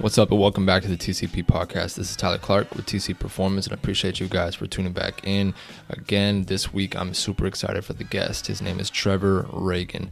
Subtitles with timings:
[0.00, 1.96] What's up, and welcome back to the TCP podcast.
[1.96, 5.20] This is Tyler Clark with TC Performance, and I appreciate you guys for tuning back
[5.24, 5.52] in.
[5.90, 8.46] Again, this week I'm super excited for the guest.
[8.46, 10.08] His name is Trevor Ragan.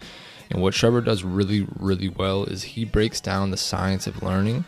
[0.51, 4.67] And what Trevor does really, really well is he breaks down the science of learning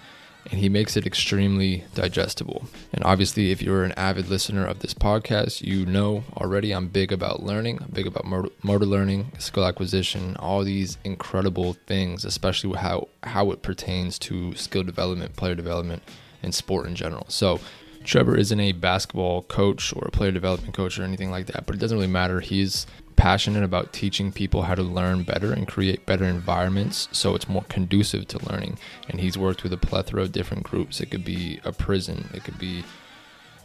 [0.51, 2.67] and he makes it extremely digestible.
[2.93, 7.13] And obviously, if you're an avid listener of this podcast, you know already I'm big
[7.13, 12.79] about learning, I'm big about motor, motor learning, skill acquisition, all these incredible things, especially
[12.79, 16.03] how how it pertains to skill development, player development,
[16.43, 17.27] and sport in general.
[17.29, 17.61] So.
[18.03, 21.75] Trevor isn't a basketball coach or a player development coach or anything like that, but
[21.75, 22.41] it doesn't really matter.
[22.41, 22.87] He's
[23.21, 27.65] passionate about teaching people how to learn better and create better environments so it's more
[27.69, 28.79] conducive to learning.
[29.11, 31.03] And he's worked with a plethora of different groups.
[31.03, 32.83] It could be a prison, it could be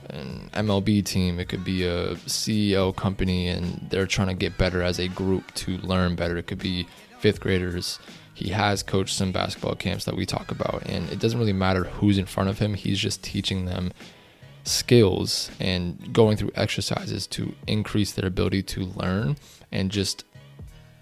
[0.09, 4.83] an MLB team, it could be a CEO company, and they're trying to get better
[4.83, 6.35] as a group to learn better.
[6.35, 6.85] It could be
[7.19, 7.97] fifth graders.
[8.33, 11.85] He has coached some basketball camps that we talk about, and it doesn't really matter
[11.85, 12.73] who's in front of him.
[12.73, 13.93] He's just teaching them
[14.65, 19.37] skills and going through exercises to increase their ability to learn
[19.71, 20.25] and just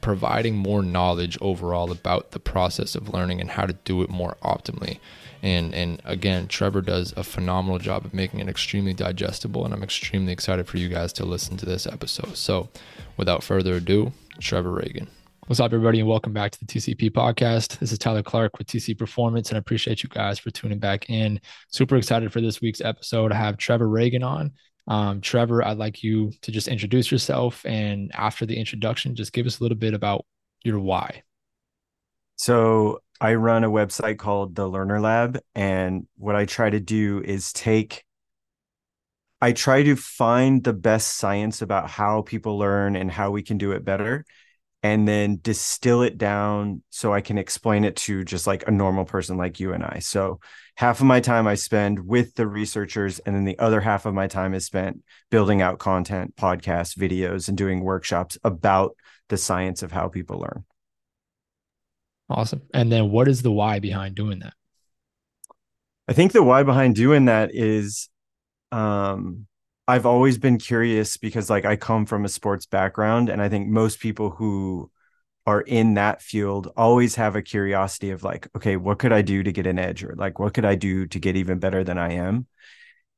[0.01, 4.35] providing more knowledge overall about the process of learning and how to do it more
[4.43, 4.99] optimally.
[5.41, 9.83] And and again, Trevor does a phenomenal job of making it extremely digestible and I'm
[9.83, 12.35] extremely excited for you guys to listen to this episode.
[12.37, 12.69] So,
[13.17, 15.07] without further ado, Trevor Ragan.
[15.47, 17.77] What's up, everybody, and welcome back to the TCP podcast.
[17.79, 21.09] This is Tyler Clark with TC Performance, and I appreciate you guys for tuning back
[21.09, 21.41] in.
[21.67, 23.33] Super excited for this week's episode.
[23.33, 24.53] I have Trevor Ragan on.
[24.87, 29.45] Um, Trevor, I'd like you to just introduce yourself, and after the introduction, just give
[29.45, 30.25] us a little bit about
[30.63, 31.23] your why.
[32.37, 37.21] So, I run a website called the Learner Lab, and what I try to do
[37.21, 38.05] is take
[39.41, 43.57] I try to find the best science about how people learn and how we can
[43.57, 44.23] do it better
[44.83, 49.05] and then distill it down so I can explain it to just like a normal
[49.05, 49.99] person like you and I.
[49.99, 50.41] So
[50.75, 54.13] half of my time I spend with the researchers, and then the other half of
[54.13, 55.01] my time is spent
[55.31, 58.97] building out content, podcasts, videos, and doing workshops about
[59.29, 60.65] the science of how people learn.
[62.29, 62.63] Awesome.
[62.73, 64.53] And then what is the why behind doing that?
[66.09, 68.09] I think the why behind doing that is
[68.73, 69.47] um
[69.87, 73.67] I've always been curious because like I come from a sports background and I think
[73.67, 74.89] most people who
[75.45, 79.43] are in that field always have a curiosity of like okay what could I do
[79.43, 80.03] to get an edge?
[80.03, 82.47] or like what could I do to get even better than I am?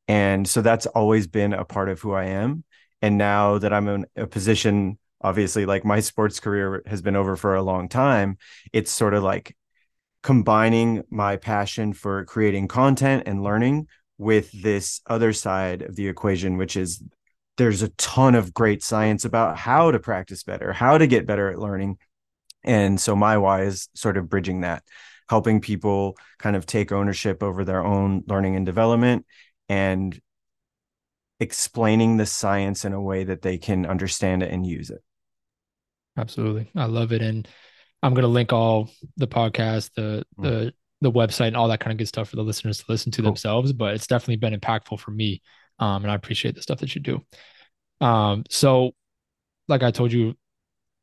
[0.08, 2.64] And so that's always been a part of who I am.
[3.02, 7.36] And now that I'm in a position obviously like my sports career has been over
[7.36, 8.38] for a long time
[8.74, 9.56] it's sort of like
[10.22, 13.88] combining my passion for creating content and learning
[14.18, 17.03] with this other side of the equation, which is
[17.58, 21.50] there's a ton of great science about how to practice better, how to get better
[21.50, 21.98] at learning.
[22.64, 24.84] And so my why is sort of bridging that,
[25.30, 29.25] helping people kind of take ownership over their own learning and development
[29.70, 30.20] and
[31.40, 35.04] explaining the science in a way that they can understand it and use it.
[36.18, 36.72] Absolutely.
[36.75, 37.22] I love it.
[37.22, 37.48] And
[38.02, 40.70] I'm going to link all the podcast, the, the mm-hmm.
[41.01, 43.22] The website and all that kind of good stuff for the listeners to listen to
[43.22, 43.31] cool.
[43.31, 43.73] themselves.
[43.73, 45.41] But it's definitely been impactful for me.
[45.79, 47.22] Um, and I appreciate the stuff that you do.
[48.01, 48.91] Um, so
[49.67, 50.35] like I told you a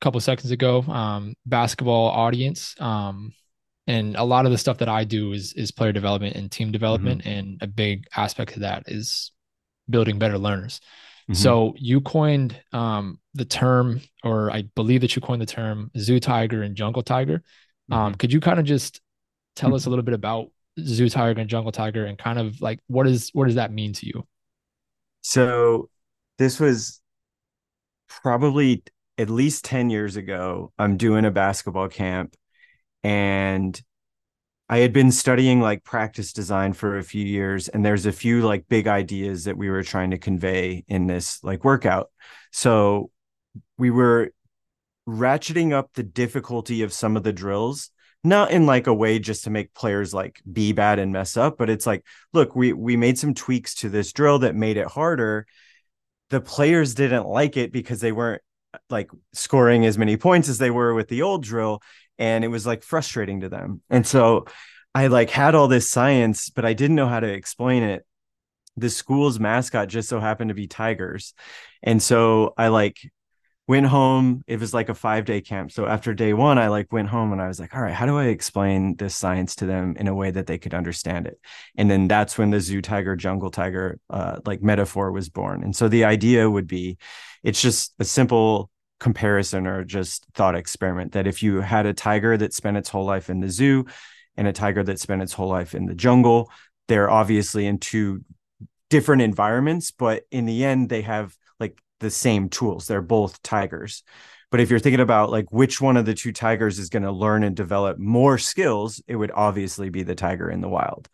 [0.01, 3.33] couple seconds ago, um, basketball audience, um,
[3.87, 6.71] and a lot of the stuff that I do is is player development and team
[6.71, 7.31] development, mm-hmm.
[7.31, 9.33] and a big aspect of that is
[9.91, 10.81] building better learners.
[11.25, 11.35] Mm-hmm.
[11.35, 16.21] So you coined um, the term, or I believe that you coined the term zoo
[16.21, 17.43] tiger and jungle tiger.
[17.91, 18.17] Um, mm-hmm.
[18.19, 19.01] Could you kind of just
[19.57, 19.89] tell us mm-hmm.
[19.89, 20.49] a little bit about
[20.81, 23.93] zoo tiger and jungle tiger and kind of like what is what does that mean
[23.93, 24.27] to you?
[25.21, 25.89] So
[26.39, 27.01] this was
[28.09, 28.83] probably
[29.19, 32.35] at least 10 years ago i'm doing a basketball camp
[33.03, 33.81] and
[34.69, 38.43] i had been studying like practice design for a few years and there's a few
[38.43, 42.11] like big ideas that we were trying to convey in this like workout.
[42.53, 43.11] So
[43.79, 44.33] we were
[45.09, 47.91] ratcheting up the difficulty of some of the drills
[48.25, 51.59] not in like a way just to make players like be bad and mess up
[51.59, 54.87] but it's like look we we made some tweaks to this drill that made it
[54.87, 55.47] harder.
[56.31, 58.43] The players didn't like it because they weren't
[58.89, 61.83] like scoring as many points as they were with the old drill
[62.19, 63.83] and it was like frustrating to them.
[63.91, 64.47] And so
[64.95, 68.07] i like had all this science but i didn't know how to explain it.
[68.77, 71.35] The school's mascot just so happened to be tigers.
[71.83, 72.99] And so i like
[73.69, 74.43] went home.
[74.47, 75.73] It was like a five day camp.
[75.73, 78.07] So after day one i like went home and i was like all right how
[78.07, 81.39] do i explain this science to them in a way that they could understand it?
[81.77, 85.63] And then that's when the zoo tiger jungle tiger uh, like metaphor was born.
[85.63, 86.99] And so the idea would be
[87.43, 88.71] it's just a simple
[89.01, 93.05] comparison or just thought experiment that if you had a tiger that spent its whole
[93.05, 93.85] life in the zoo
[94.37, 96.51] and a tiger that spent its whole life in the jungle.
[96.89, 98.25] They're obviously in two
[98.91, 102.87] different environments, but in the end, they have like the same tools.
[102.87, 104.03] They're both tigers.
[104.51, 107.11] But if you're thinking about like which one of the two tigers is going to
[107.11, 111.09] learn and develop more skills, it would obviously be the tiger in the wild.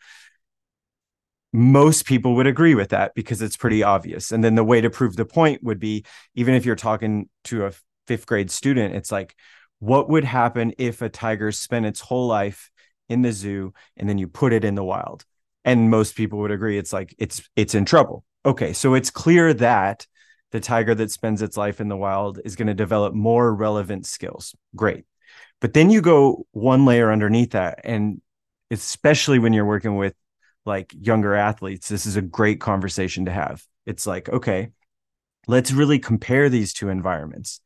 [1.53, 4.33] Most people would agree with that because it's pretty obvious.
[4.33, 6.05] And then the way to prove the point would be
[6.35, 7.73] even if you're talking to a
[8.09, 9.37] fifth grade student, it's like,
[9.79, 12.71] what would happen if a tiger spent its whole life
[13.09, 15.25] in the zoo and then you put it in the wild?
[15.65, 18.25] And most people would agree it's like it's it's in trouble.
[18.45, 20.07] Okay, so it's clear that
[20.51, 24.07] the tiger that spends its life in the wild is going to develop more relevant
[24.07, 24.55] skills.
[24.75, 25.05] Great.
[25.61, 27.81] But then you go one layer underneath that.
[27.85, 28.21] And
[28.71, 30.15] especially when you're working with
[30.65, 33.65] like younger athletes, this is a great conversation to have.
[33.87, 34.71] It's like, okay,
[35.47, 37.61] let's really compare these two environments.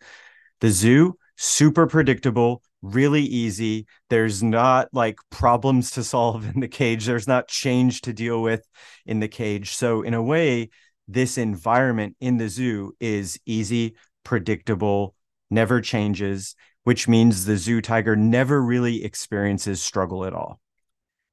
[0.61, 3.87] The zoo, super predictable, really easy.
[4.11, 8.67] There's not like problems to solve in the cage, there's not change to deal with
[9.07, 9.75] in the cage.
[9.75, 10.71] So, in a way,
[11.13, 15.15] this environment in the zoo is easy, predictable,
[15.51, 16.55] never changes,
[16.85, 20.61] which means the zoo tiger never really experiences struggle at all.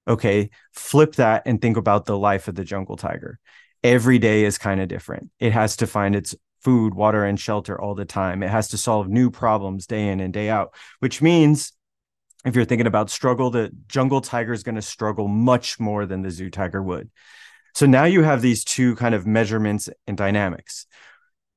[0.07, 3.39] Okay, flip that and think about the life of the jungle tiger.
[3.83, 5.29] Every day is kind of different.
[5.39, 8.43] It has to find its food, water, and shelter all the time.
[8.43, 11.73] It has to solve new problems day in and day out, which means
[12.45, 16.21] if you're thinking about struggle, the jungle tiger is going to struggle much more than
[16.21, 17.09] the zoo tiger would.
[17.79, 20.85] So now you have these two kind of measurements and dynamics.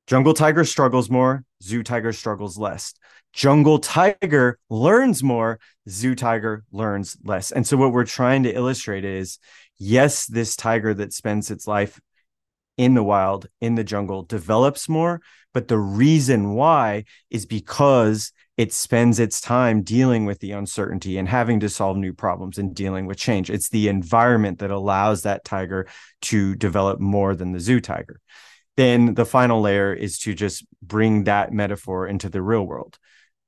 [0.07, 2.93] Jungle tiger struggles more, zoo tiger struggles less.
[3.33, 5.59] Jungle tiger learns more,
[5.89, 7.51] zoo tiger learns less.
[7.51, 9.37] And so what we're trying to illustrate is
[9.77, 11.99] yes, this tiger that spends its life
[12.77, 15.21] in the wild, in the jungle, develops more.
[15.53, 21.27] But the reason why is because it spends its time dealing with the uncertainty and
[21.27, 23.49] having to solve new problems and dealing with change.
[23.49, 25.87] It's the environment that allows that tiger
[26.23, 28.19] to develop more than the zoo tiger.
[28.77, 32.97] Then the final layer is to just bring that metaphor into the real world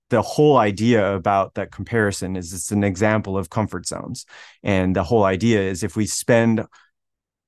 [0.10, 4.25] the whole idea about that comparison is it's an example of comfort zones.
[4.63, 6.63] And the whole idea is if we spend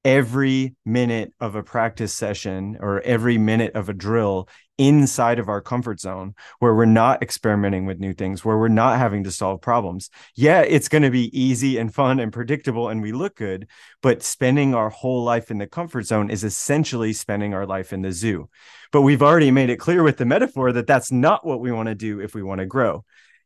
[0.08, 5.60] every minute of a practice session or every minute of a drill inside of our
[5.60, 9.60] comfort zone where we're not experimenting with new things, where we're not having to solve
[9.60, 10.10] problems.
[10.34, 13.68] Yeah, it's going to be easy and fun and predictable and we look good,
[14.02, 18.02] but spending our whole life in the comfort zone is essentially spending our life in
[18.02, 18.48] the zoo.
[18.94, 21.90] But we've already made it clear with the metaphor that that's not what we want
[21.90, 23.04] to do if we want to grow.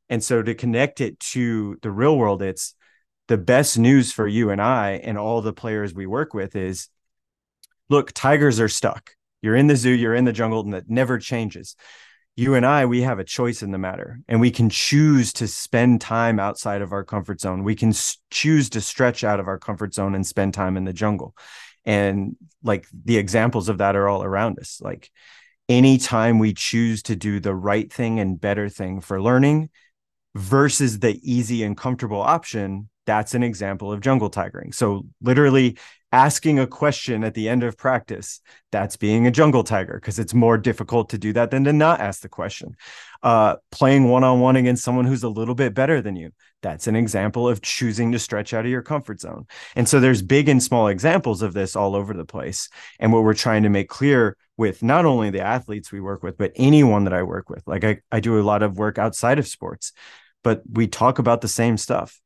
[0.10, 2.75] And so to connect it to the real world, it's
[3.28, 6.90] the best news for you and I and all the players we work with is
[7.90, 9.16] look, tigers are stuck.
[9.42, 11.76] You're in the zoo, you're in the jungle, and that never changes.
[12.36, 15.48] You and I, we have a choice in the matter, and we can choose to
[15.48, 17.64] spend time outside of our comfort zone.
[17.64, 17.94] We can
[18.30, 21.36] choose to stretch out of our comfort zone and spend time in the jungle.
[21.84, 24.80] And like the examples of that are all around us.
[24.82, 25.12] Like
[25.68, 29.70] anytime we choose to do the right thing and better thing for learning
[30.36, 34.74] versus the easy and comfortable option, that's an example of jungle tigering.
[34.74, 35.77] So literally
[36.12, 40.33] asking a question at the end of practice, that's being a jungle tiger because it's
[40.33, 42.75] more difficult to do that than to not ask the question.
[43.24, 46.31] Uh, playing one on one against someone who's a little bit better than you,
[46.62, 49.46] that's an example of choosing to stretch out of your comfort zone.
[49.75, 52.70] And so there's big and small examples of this all over the place.
[53.00, 56.38] And what we're trying to make clear with not only the athletes we work with,
[56.38, 59.39] but anyone that I work with, like I, I do a lot of work outside
[59.39, 59.93] of sports,
[60.43, 62.21] but we talk about the same stuff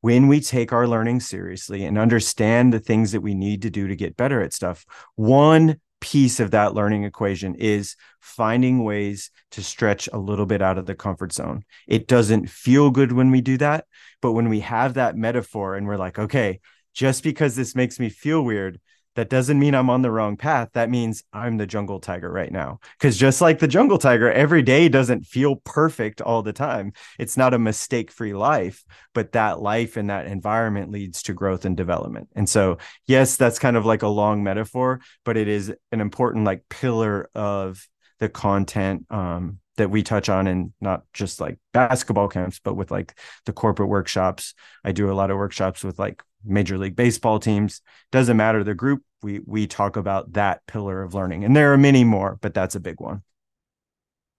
[0.00, 3.88] when we take our learning seriously and understand the things that we need to do
[3.88, 4.84] to get better at stuff,
[5.16, 10.78] one piece of that learning equation is finding ways to stretch a little bit out
[10.78, 11.64] of the comfort zone.
[11.86, 13.86] It doesn't feel good when we do that,
[14.22, 16.60] but when we have that metaphor and we're like, okay,
[16.94, 18.80] just because this makes me feel weird
[19.18, 20.68] that doesn't mean I'm on the wrong path.
[20.74, 22.78] That means I'm the jungle tiger right now.
[22.96, 26.92] Because just like the jungle tiger, every day doesn't feel perfect all the time.
[27.18, 28.84] It's not a mistake free life,
[29.14, 32.28] but that life and that environment leads to growth and development.
[32.36, 36.44] And so, yes, that's kind of like a long metaphor, but it is an important
[36.44, 37.88] like pillar of
[38.20, 42.90] the content um, that we touch on and not just like basketball camps but with
[42.90, 44.54] like the corporate workshops.
[44.84, 47.80] I do a lot of workshops with like major league baseball teams.
[48.12, 51.78] Doesn't matter the group we we talk about that pillar of learning and there are
[51.78, 53.22] many more but that's a big one.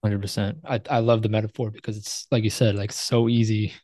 [0.04, 3.74] 100% i, I love the metaphor because it's like you said like so easy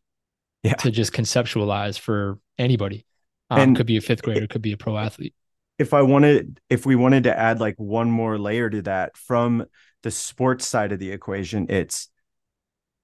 [0.62, 0.74] yeah.
[0.74, 3.04] to just conceptualize for anybody.
[3.50, 5.34] Um, and could be a fifth grader could be a pro athlete.
[5.78, 9.64] if i wanted if we wanted to add like one more layer to that from
[10.06, 12.08] the sports side of the equation it's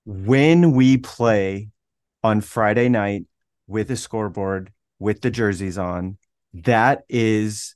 [0.06, 1.68] when we play
[2.22, 3.24] on friday night
[3.66, 4.70] with a scoreboard
[5.02, 6.16] with the jerseys on.
[6.54, 7.74] That is,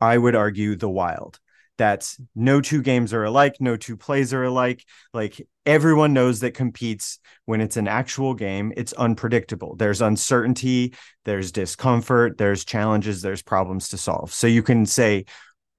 [0.00, 1.38] I would argue, the wild.
[1.76, 4.84] That's no two games are alike, no two plays are alike.
[5.12, 9.76] Like everyone knows that competes when it's an actual game, it's unpredictable.
[9.76, 14.32] There's uncertainty, there's discomfort, there's challenges, there's problems to solve.
[14.32, 15.26] So you can say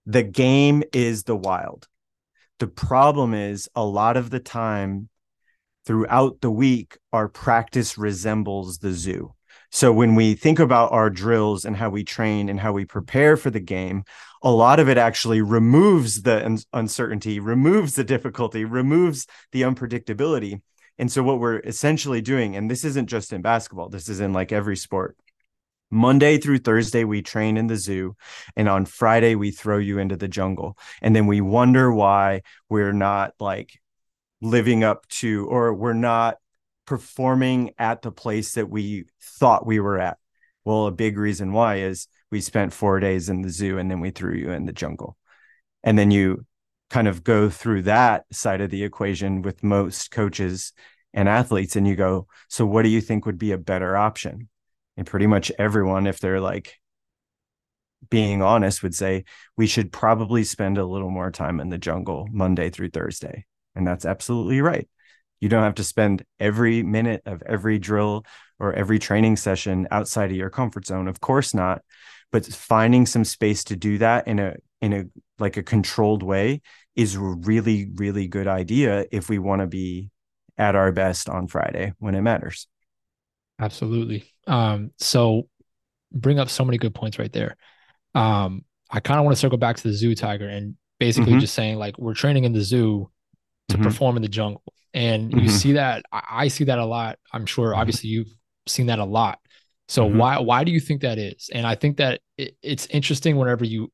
[0.05, 1.87] the game is the wild.
[2.59, 5.09] The problem is a lot of the time
[5.85, 9.33] throughout the week, our practice resembles the zoo.
[9.71, 13.37] So when we think about our drills and how we train and how we prepare
[13.37, 14.03] for the game,
[14.41, 20.61] a lot of it actually removes the un- uncertainty, removes the difficulty, removes the unpredictability.
[20.97, 24.33] And so what we're essentially doing, and this isn't just in basketball, this is in
[24.33, 25.15] like every sport.
[25.91, 28.15] Monday through Thursday, we train in the zoo.
[28.55, 30.77] And on Friday, we throw you into the jungle.
[31.01, 33.79] And then we wonder why we're not like
[34.41, 36.37] living up to, or we're not
[36.85, 40.17] performing at the place that we thought we were at.
[40.65, 43.99] Well, a big reason why is we spent four days in the zoo and then
[43.99, 45.17] we threw you in the jungle.
[45.83, 46.45] And then you
[46.89, 50.73] kind of go through that side of the equation with most coaches
[51.13, 54.49] and athletes and you go, so what do you think would be a better option?
[54.99, 56.77] And pretty much everyone, if they're like
[58.09, 59.23] being honest, would say
[59.55, 63.45] we should probably spend a little more time in the jungle Monday through Thursday.
[63.75, 64.89] And that's absolutely right.
[65.39, 68.25] You don't have to spend every minute of every drill
[68.59, 71.07] or every training session outside of your comfort zone.
[71.07, 71.81] Of course not.
[72.33, 75.05] But finding some space to do that in a in a
[75.39, 76.59] like a controlled way
[76.97, 80.11] is a really, really good idea if we want to be
[80.57, 82.67] at our best on Friday when it matters.
[83.59, 84.23] Absolutely.
[84.49, 85.47] Um, so
[86.11, 87.55] bring up so many good points right there.
[88.15, 91.41] Um, I kind of want to circle back to the zoo tiger and basically mm-hmm.
[91.41, 93.09] just saying like we're training in the zoo
[93.69, 93.83] to mm-hmm.
[93.83, 94.63] perform in the jungle.
[94.93, 95.49] And you mm-hmm.
[95.49, 97.19] see that I see that a lot.
[97.31, 97.79] I'm sure mm-hmm.
[97.79, 98.33] obviously you've
[98.67, 99.39] seen that a lot.
[99.87, 100.17] So mm-hmm.
[100.17, 101.51] why why do you think that is?
[101.53, 103.91] And I think that it, it's interesting whenever you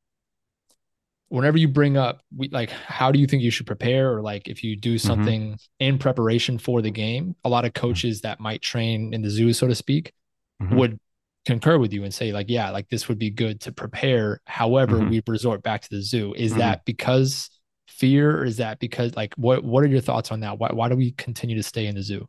[1.27, 4.47] whenever you bring up we, like how do you think you should prepare or like
[4.47, 5.07] if you do mm-hmm.
[5.07, 9.29] something in preparation for the game a lot of coaches that might train in the
[9.29, 10.13] zoo so to speak
[10.61, 10.75] mm-hmm.
[10.75, 10.99] would
[11.45, 14.41] concur with you and say like yeah like this would be good to prepare.
[14.45, 15.09] However mm-hmm.
[15.09, 16.33] we resort back to the zoo.
[16.33, 16.59] Is mm-hmm.
[16.59, 17.49] that because
[17.87, 18.39] fear?
[18.39, 20.57] Or is that because like what what are your thoughts on that?
[20.57, 22.27] Why, why do we continue to stay in the zoo?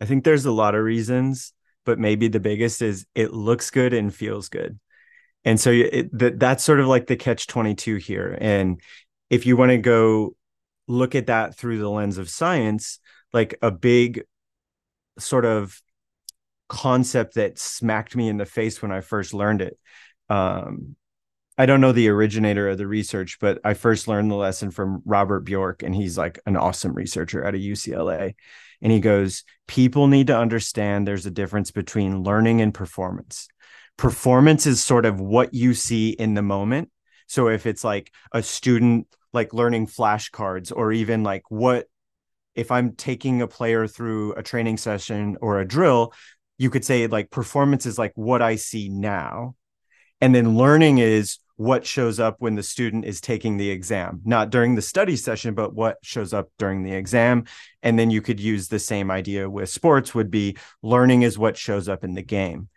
[0.00, 1.52] I think there's a lot of reasons
[1.88, 4.78] but maybe the biggest is it looks good and feels good.
[5.46, 8.36] And so it, that, that's sort of like the catch 22 here.
[8.42, 8.78] And
[9.30, 10.36] if you want to go
[10.86, 12.98] look at that through the lens of science
[13.32, 14.24] like a big
[15.18, 15.80] sort of
[16.68, 19.78] concept that smacked me in the face when i first learned it
[20.30, 20.96] um,
[21.60, 25.02] I don't know the originator of the research, but I first learned the lesson from
[25.04, 28.36] Robert Bjork, and he's like an awesome researcher out of UCLA.
[28.80, 33.48] And he goes, People need to understand there's a difference between learning and performance.
[33.96, 36.92] Performance is sort of what you see in the moment.
[37.26, 41.86] So if it's like a student like learning flashcards, or even like what
[42.54, 46.12] if I'm taking a player through a training session or a drill,
[46.58, 49.54] you could say like performance is like what I see now.
[50.20, 54.50] And then learning is what shows up when the student is taking the exam, not
[54.50, 57.44] during the study session, but what shows up during the exam.
[57.82, 61.56] And then you could use the same idea with sports would be learning is what
[61.56, 62.68] shows up in the game.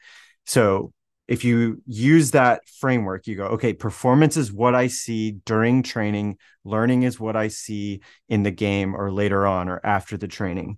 [0.45, 0.93] So
[1.27, 6.37] if you use that framework, you go, okay, performance is what I see during training,
[6.63, 10.77] learning is what I see in the game or later on or after the training.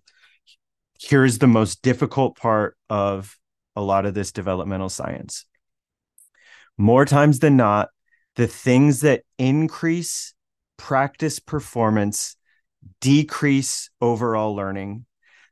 [1.03, 3.37] Here's the most difficult part of
[3.75, 5.45] a lot of this developmental science
[6.77, 7.89] more times than not,
[8.35, 10.33] the things that increase
[10.77, 12.35] practice performance
[12.99, 15.05] decrease overall learning.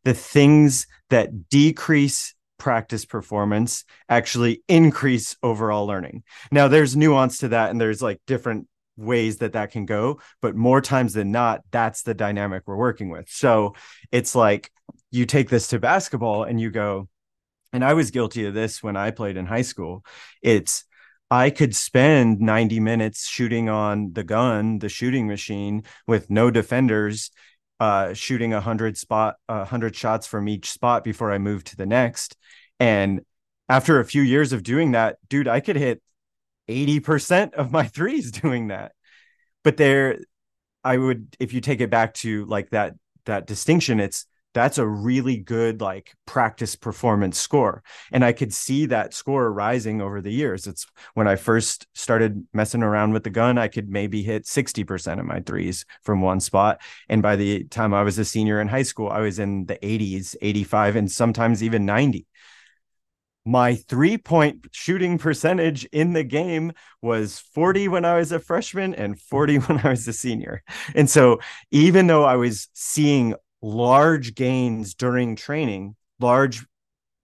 [0.04, 6.24] The things that decrease practice performance actually increase overall learning.
[6.52, 8.68] Now, there's nuance to that, and there's like different
[8.98, 13.10] ways that that can go, but more times than not, that's the dynamic we're working
[13.10, 13.30] with.
[13.30, 13.76] So
[14.12, 14.72] it's like
[15.12, 17.08] you take this to basketball and you go,
[17.74, 20.04] and I was guilty of this when I played in high school.
[20.42, 20.86] It's
[21.30, 27.32] I could spend 90 minutes shooting on the gun, the shooting machine with no defenders,
[27.80, 31.78] uh, shooting a hundred spot, a hundred shots from each spot before I moved to
[31.78, 32.36] the next.
[32.80, 33.22] And
[33.70, 36.02] after a few years of doing that, dude, I could hit
[36.68, 38.92] 80% of my threes doing that.
[39.64, 40.20] But there,
[40.84, 44.88] I would, if you take it back to like that, that distinction, it's that's a
[44.88, 47.84] really good like practice performance score.
[48.12, 50.68] And i could see that score rising over the years.
[50.68, 55.20] It's when i first started messing around with the gun i could maybe hit 60%
[55.20, 56.82] of my threes from one spot.
[57.10, 59.78] And by the time i was a senior in high school i was in the
[59.78, 62.28] 80s 85 and sometimes even 90
[63.46, 68.94] my three point shooting percentage in the game was 40 when I was a freshman
[68.94, 70.64] and 40 when I was a senior.
[70.96, 71.40] And so,
[71.72, 76.66] even though I was seeing large gains during training, large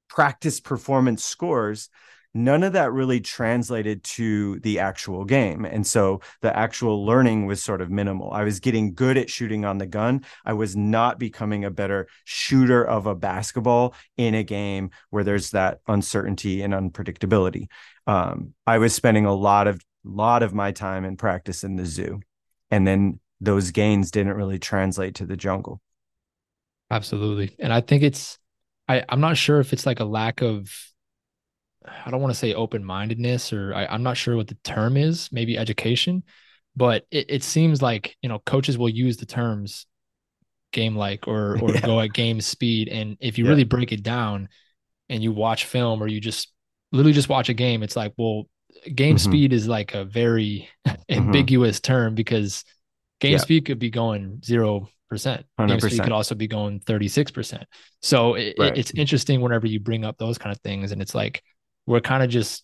[0.09, 1.89] practice performance scores,
[2.33, 5.65] none of that really translated to the actual game.
[5.65, 8.31] And so the actual learning was sort of minimal.
[8.31, 10.23] I was getting good at shooting on the gun.
[10.45, 15.51] I was not becoming a better shooter of a basketball in a game where there's
[15.51, 17.67] that uncertainty and unpredictability.
[18.05, 21.85] Um, I was spending a lot of lot of my time in practice in the
[21.85, 22.21] zoo.
[22.71, 25.81] And then those gains didn't really translate to the jungle.
[26.89, 27.55] Absolutely.
[27.59, 28.37] And I think it's
[28.87, 30.69] I, I'm not sure if it's like a lack of
[32.05, 34.97] I don't want to say open mindedness or I, am not sure what the term
[34.97, 36.23] is, maybe education,
[36.75, 39.85] but it, it seems like, you know, coaches will use the terms
[40.73, 41.81] game like or or yeah.
[41.81, 42.89] go at game speed.
[42.89, 43.51] And if you yeah.
[43.51, 44.49] really break it down
[45.09, 46.51] and you watch film or you just
[46.91, 48.43] literally just watch a game, it's like, well,
[48.93, 49.29] game mm-hmm.
[49.29, 51.01] speed is like a very mm-hmm.
[51.09, 52.63] ambiguous term because
[53.19, 53.37] game yeah.
[53.37, 55.45] speed could be going zero percent.
[55.57, 57.63] Game speed could also be going 36%.
[58.01, 58.77] So it, right.
[58.77, 60.91] it's interesting whenever you bring up those kind of things.
[60.91, 61.43] And it's like,
[61.85, 62.63] we're kind of just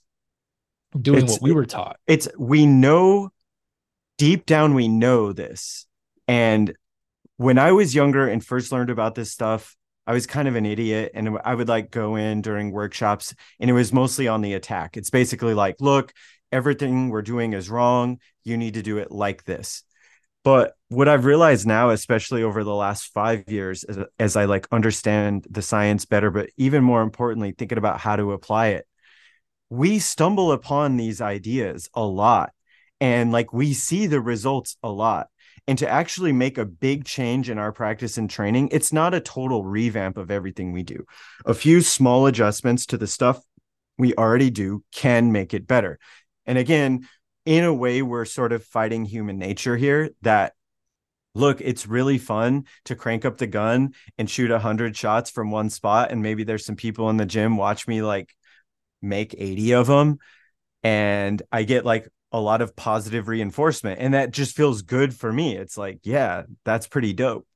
[0.99, 1.97] doing it's, what we were taught.
[2.07, 3.31] It's we know
[4.17, 5.87] deep down we know this.
[6.27, 6.73] And
[7.37, 10.65] when I was younger and first learned about this stuff, I was kind of an
[10.65, 14.53] idiot and I would like go in during workshops and it was mostly on the
[14.53, 14.97] attack.
[14.97, 16.13] It's basically like, look,
[16.51, 18.19] everything we're doing is wrong.
[18.43, 19.83] You need to do it like this.
[20.43, 24.67] But what I've realized now, especially over the last five years, as, as I like
[24.71, 28.85] understand the science better, but even more importantly, thinking about how to apply it,
[29.69, 32.51] we stumble upon these ideas a lot.
[32.99, 35.27] And like we see the results a lot.
[35.65, 39.21] And to actually make a big change in our practice and training it's not a
[39.21, 41.05] total revamp of everything we do.
[41.45, 43.41] A few small adjustments to the stuff
[43.97, 45.99] we already do can make it better.
[46.45, 47.07] And again
[47.45, 50.53] in a way we're sort of fighting human nature here that
[51.35, 55.69] look it's really fun to crank up the gun and shoot 100 shots from one
[55.69, 58.35] spot and maybe there's some people in the gym watch me like
[59.01, 60.17] make 80 of them
[60.83, 65.31] and I get like a lot of positive reinforcement and that just feels good for
[65.31, 65.55] me.
[65.55, 67.47] It's like, yeah, that's pretty dope.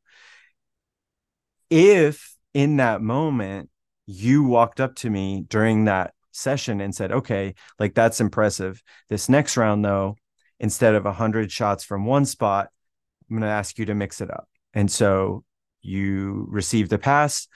[1.70, 3.70] If in that moment
[4.06, 8.82] you walked up to me during that session and said, "Okay, like that's impressive.
[9.10, 10.16] This next round though,
[10.60, 12.70] instead of 100 shots from one spot,
[13.30, 15.44] I'm going to ask you to mix it up." And so
[15.82, 17.48] you receive the pass,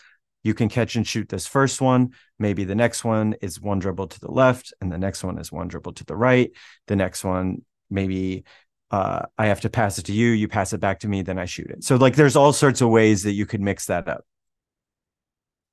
[0.43, 2.11] you can catch and shoot this first one.
[2.39, 5.51] Maybe the next one is one dribble to the left, and the next one is
[5.51, 6.51] one dribble to the right.
[6.87, 8.43] The next one, maybe
[8.89, 11.37] uh, I have to pass it to you, you pass it back to me, then
[11.37, 11.83] I shoot it.
[11.83, 14.25] So, like, there's all sorts of ways that you could mix that up.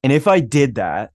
[0.02, 1.12] And if I did that,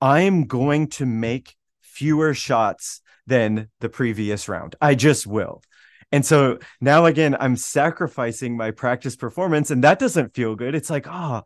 [0.00, 4.76] I'm going to make fewer shots than the previous round.
[4.80, 5.62] I just will.
[6.10, 10.74] And so now again, I'm sacrificing my practice performance, and that doesn't feel good.
[10.74, 11.42] It's like, oh,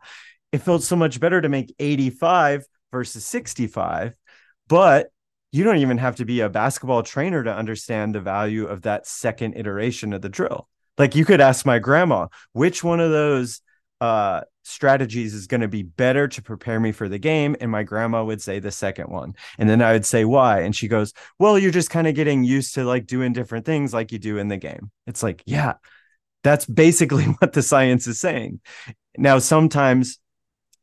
[0.53, 4.15] it felt so much better to make 85 versus 65
[4.69, 5.11] but
[5.51, 9.05] you don't even have to be a basketball trainer to understand the value of that
[9.05, 13.61] second iteration of the drill like you could ask my grandma which one of those
[14.03, 17.83] uh, strategies is going to be better to prepare me for the game and my
[17.83, 19.33] grandma would say the second one.
[19.57, 20.59] And then i would say why?
[20.59, 23.93] And she goes well you're just kind of getting used to like doing different things
[23.93, 24.91] like you do in the game.
[25.07, 25.75] It's like yeah
[26.43, 28.59] that's basically what the science is saying.
[29.17, 30.19] Now sometimes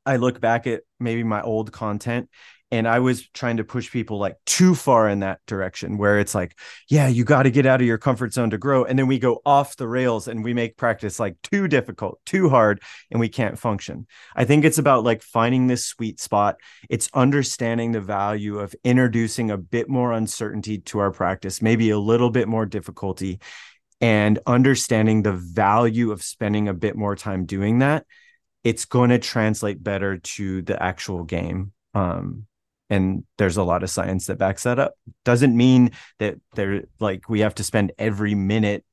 [0.06, 2.30] I look back at maybe my old content
[2.70, 6.34] and I was trying to push people like too far in that direction where it's
[6.34, 6.56] like,
[6.88, 8.84] yeah, you got to get out of your comfort zone to grow.
[8.84, 12.48] And then we go off the rails and we make practice like too difficult, too
[12.48, 14.06] hard, and we can't function.
[14.36, 16.56] I think it's about like finding this sweet spot.
[16.88, 21.98] It's understanding the value of introducing a bit more uncertainty to our practice, maybe a
[21.98, 23.40] little bit more difficulty,
[24.00, 28.06] and understanding the value of spending a bit more time doing that
[28.62, 31.72] it's going to translate better to the actual game.
[31.94, 32.46] Um,
[32.90, 34.94] and there's a lot of science that backs that up.
[35.24, 38.84] Doesn't mean that they're like we have to spend every minute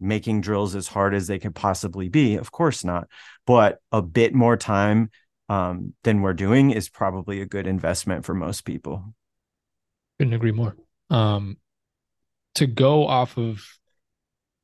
[0.00, 2.36] making drills as hard as they could possibly be.
[2.36, 3.08] Of course not.
[3.46, 5.10] But a bit more time
[5.48, 9.14] um, than we're doing is probably a good investment for most people.
[10.18, 10.76] Couldn't agree more.
[11.10, 11.56] Um,
[12.56, 13.64] to go off of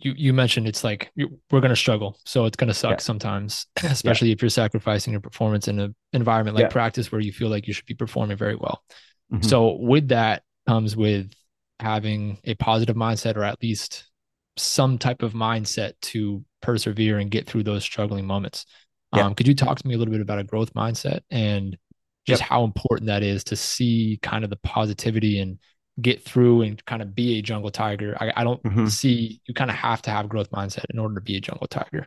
[0.05, 2.99] you you mentioned it's like we're going to struggle so it's going to suck yeah.
[2.99, 4.35] sometimes especially yeah.
[4.35, 6.69] if you're sacrificing your performance in an environment like yeah.
[6.69, 8.85] practice where you feel like you should be performing very well
[9.33, 9.43] mm-hmm.
[9.43, 11.33] so with that comes with
[11.81, 14.11] having a positive mindset or at least
[14.57, 18.67] some type of mindset to persevere and get through those struggling moments
[19.13, 21.77] um, could you talk to me a little bit about a growth mindset and
[22.27, 22.49] just yep.
[22.49, 25.59] how important that is to see kind of the positivity and
[26.01, 28.17] get through and kind of be a jungle tiger.
[28.21, 28.87] I, I don't mm-hmm.
[28.87, 31.67] see you kind of have to have growth mindset in order to be a jungle
[31.67, 32.07] tiger.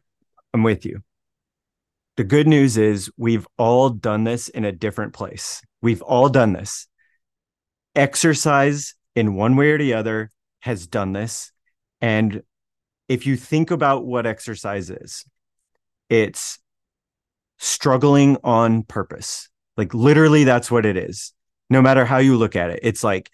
[0.54, 1.02] I'm with you.
[2.18, 5.62] The good news is we've all done this in a different place.
[5.82, 6.88] We've all done this.
[7.96, 11.52] Exercise in one way or the other has done this.
[12.02, 12.44] And
[13.08, 15.26] if you think about what exercise is,
[16.10, 16.60] it's
[17.60, 19.50] struggling on purpose.
[19.78, 21.34] Like literally, that's what it is.
[21.70, 23.30] No matter how you look at it, it's like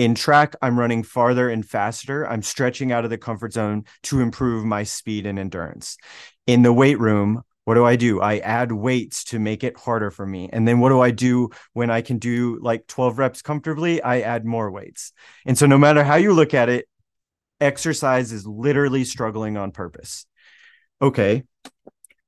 [0.00, 2.26] in track, I'm running farther and faster.
[2.26, 5.98] I'm stretching out of the comfort zone to improve my speed and endurance.
[6.46, 8.18] In the weight room, what do I do?
[8.18, 10.48] I add weights to make it harder for me.
[10.50, 14.00] And then what do I do when I can do like 12 reps comfortably?
[14.00, 15.12] I add more weights.
[15.44, 16.88] And so, no matter how you look at it,
[17.60, 20.24] exercise is literally struggling on purpose.
[21.02, 21.42] Okay.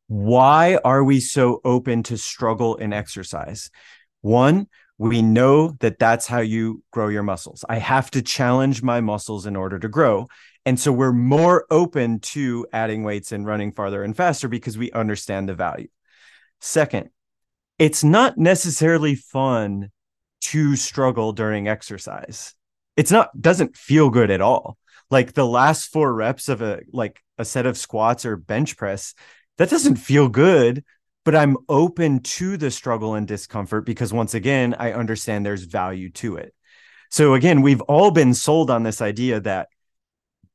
[0.09, 3.71] Why are we so open to struggle in exercise?
[4.21, 4.67] One,
[4.99, 7.65] we know that that's how you grow your muscles.
[7.69, 10.29] I have to challenge my muscles in order to grow.
[10.65, 14.93] And so we're more open to adding weights and running farther and faster because we
[14.93, 15.89] understand the value.
[16.61, 17.11] Second,
[17.79, 19.91] it's not necessarily fun
[20.43, 22.55] to struggle during exercise.
[22.97, 24.77] It's not doesn't feel good at all.
[25.11, 29.15] Like the last 4 reps of a like a set of squats or bench press,
[29.59, 30.85] that doesn't feel good,
[31.25, 36.11] but I'm open to the struggle and discomfort because once again, I understand there's value
[36.11, 36.55] to it.
[37.11, 39.69] So again, we've all been sold on this idea that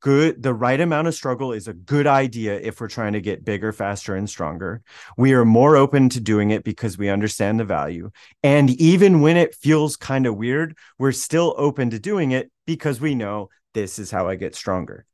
[0.00, 3.44] good the right amount of struggle is a good idea if we're trying to get
[3.44, 4.82] bigger faster and stronger.
[5.16, 8.10] We are more open to doing it because we understand the value.
[8.42, 13.00] And even when it feels kind of weird we're still open to doing it because
[13.00, 15.04] we know this is how i get stronger.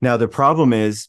[0.00, 1.08] Now the problem is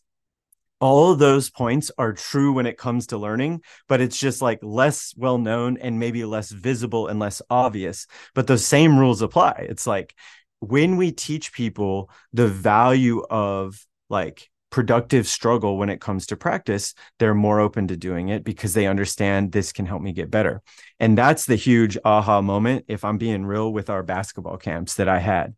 [0.80, 4.60] all of those points are true when it comes to learning, but it's just like
[4.62, 8.08] less well known and maybe less visible and less obvious.
[8.34, 9.66] But those same rules apply.
[9.70, 10.16] It's like
[10.60, 16.94] when we teach people the value of like productive struggle when it comes to practice,
[17.18, 20.62] they're more open to doing it because they understand this can help me get better.
[21.00, 25.10] And that's the huge aha moment, if I'm being real, with our basketball camps that
[25.10, 25.56] I had.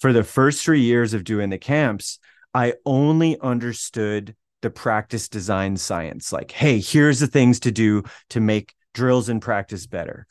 [0.00, 2.18] For the first three years of doing the camps,
[2.52, 6.32] I only understood the practice design science.
[6.32, 10.26] Like, hey, here's the things to do to make drills in practice better.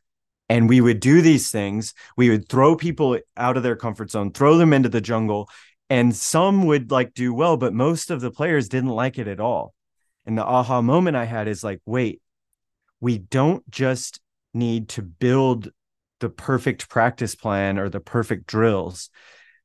[0.47, 1.93] And we would do these things.
[2.17, 5.49] We would throw people out of their comfort zone throw them into the jungle
[5.89, 9.39] and some would like do well but most of the players didn't like it at
[9.39, 9.73] all.
[10.25, 12.21] And the aha moment i had is like wait
[12.99, 14.19] we don't just
[14.53, 15.69] need to build
[16.19, 19.09] the perfect practice plan or the perfect drills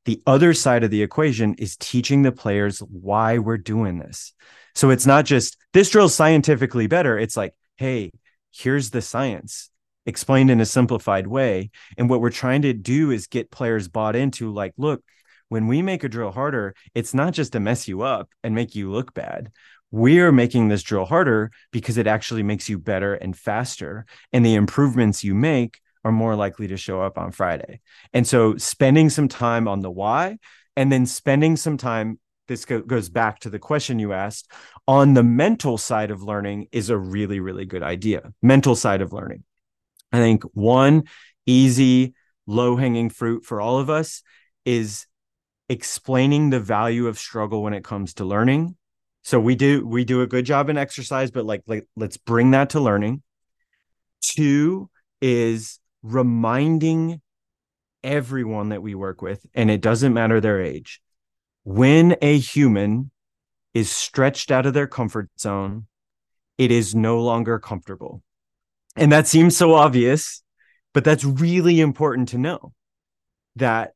[0.05, 4.33] the other side of the equation is teaching the players why we're doing this
[4.73, 8.11] so it's not just this drill scientifically better it's like hey
[8.51, 9.69] here's the science
[10.05, 11.71] explained in a simplified way.
[11.97, 15.03] And what we're trying to do is get players bought into like, look,
[15.49, 18.75] when we make a drill harder, it's not just to mess you up and make
[18.75, 19.51] you look bad.
[19.91, 24.05] We're making this drill harder because it actually makes you better and faster.
[24.33, 27.81] And the improvements you make are more likely to show up on Friday.
[28.13, 30.37] And so spending some time on the why
[30.77, 34.49] and then spending some time this go- goes back to the question you asked
[34.87, 39.11] on the mental side of learning is a really really good idea mental side of
[39.11, 39.43] learning
[40.15, 41.03] I think one
[41.45, 42.13] easy,
[42.47, 44.23] low hanging fruit for all of us
[44.63, 45.07] is
[45.69, 48.77] explaining the value of struggle when it comes to learning.
[49.23, 52.51] So we do we do a good job in exercise, but like, like let's bring
[52.51, 53.23] that to learning.
[54.21, 54.89] Two
[55.21, 57.21] is reminding
[58.03, 61.01] everyone that we work with, and it doesn't matter their age,
[61.63, 63.09] when a human
[63.73, 65.87] is stretched out of their comfort zone,
[66.57, 68.21] it is no longer comfortable.
[68.95, 70.43] And that seems so obvious,
[70.93, 72.73] but that's really important to know
[73.55, 73.93] that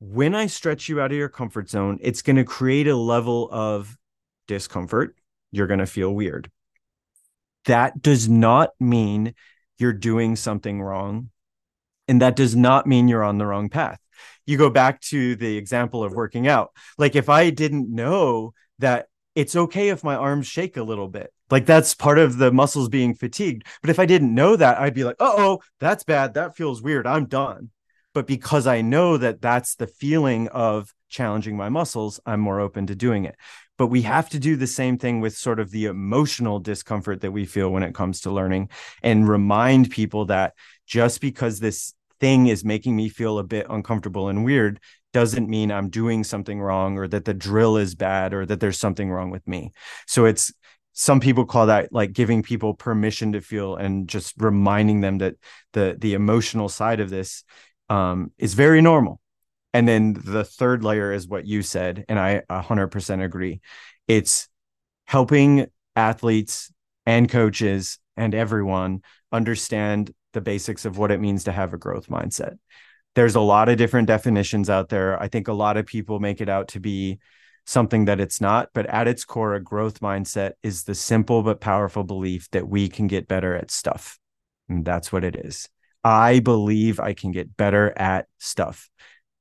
[0.00, 3.48] when I stretch you out of your comfort zone, it's going to create a level
[3.50, 3.96] of
[4.46, 5.16] discomfort.
[5.52, 6.50] You're going to feel weird.
[7.64, 9.34] That does not mean
[9.78, 11.30] you're doing something wrong.
[12.06, 14.00] And that does not mean you're on the wrong path.
[14.46, 16.72] You go back to the example of working out.
[16.96, 21.32] Like if I didn't know that it's okay if my arms shake a little bit,
[21.50, 23.66] like that's part of the muscles being fatigued.
[23.80, 26.34] But if I didn't know that, I'd be like, oh, that's bad.
[26.34, 27.06] That feels weird.
[27.06, 27.70] I'm done.
[28.14, 32.86] But because I know that that's the feeling of challenging my muscles, I'm more open
[32.88, 33.36] to doing it.
[33.78, 37.32] But we have to do the same thing with sort of the emotional discomfort that
[37.32, 38.68] we feel when it comes to learning
[39.02, 40.54] and remind people that
[40.86, 44.80] just because this thing is making me feel a bit uncomfortable and weird
[45.12, 48.78] doesn't mean I'm doing something wrong or that the drill is bad or that there's
[48.78, 49.72] something wrong with me.
[50.06, 50.52] So it's
[50.92, 55.36] some people call that like giving people permission to feel and just reminding them that
[55.72, 57.44] the the emotional side of this
[57.88, 59.20] um, is very normal
[59.74, 63.60] and then the third layer is what you said and i 100% agree
[64.06, 64.48] it's
[65.06, 66.72] helping athletes
[67.06, 69.02] and coaches and everyone
[69.32, 72.58] understand the basics of what it means to have a growth mindset
[73.14, 76.40] there's a lot of different definitions out there i think a lot of people make
[76.40, 77.18] it out to be
[77.68, 78.70] something that it's not.
[78.72, 82.88] But at its core, a growth mindset is the simple but powerful belief that we
[82.88, 84.18] can get better at stuff.
[84.68, 85.68] And that's what it is.
[86.02, 88.88] I believe I can get better at stuff.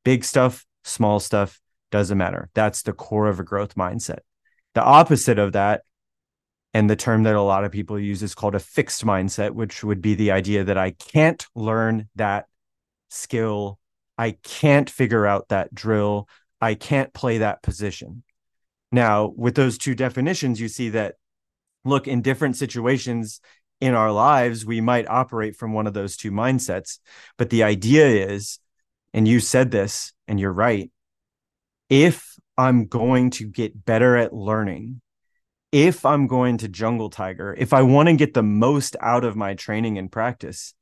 [0.08, 1.60] Big stuff, small stuff,
[1.92, 2.50] doesn't matter.
[2.54, 4.20] That's the core of a growth mindset.
[4.74, 5.82] The opposite of that,
[6.74, 9.84] and the term that a lot of people use is called a fixed mindset, which
[9.84, 12.46] would be the idea that I can't learn that
[13.10, 13.80] skill.
[14.18, 16.30] I can't figure out that drill.
[16.62, 18.24] I can't play that position.
[18.94, 21.16] Now, with those two definitions, you see that
[21.84, 23.42] look, in different situations
[23.82, 27.00] in our lives, we might operate from one of those two mindsets.
[27.38, 28.60] But the idea is,
[29.14, 30.92] and you said this, and you're right,
[31.90, 35.02] if I'm going to get better at learning,
[35.72, 39.36] if I'm going to jungle tiger, if I want to get the most out of
[39.36, 40.74] my training and practice,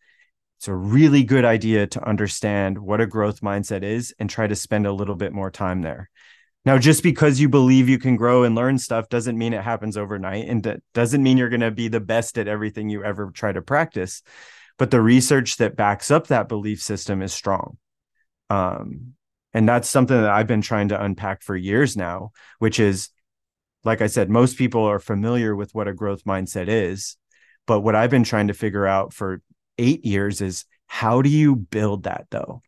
[0.57, 4.55] it's a really good idea to understand what a growth mindset is and try to
[4.55, 6.09] spend a little bit more time there.
[6.65, 9.97] Now, just because you believe you can grow and learn stuff doesn't mean it happens
[9.97, 13.29] overnight and that doesn't mean you're going to be the best at everything you ever
[13.31, 14.23] try to practice.
[14.79, 17.77] But the research that backs up that belief system is strong.
[18.49, 19.13] Um,
[19.53, 23.09] and that's something that I've been trying to unpack for years now, which is,
[23.83, 27.17] like I said, most people are familiar with what a growth mindset is.
[27.67, 29.41] But what I've been trying to figure out for
[29.77, 32.61] eight years is how do you build that though?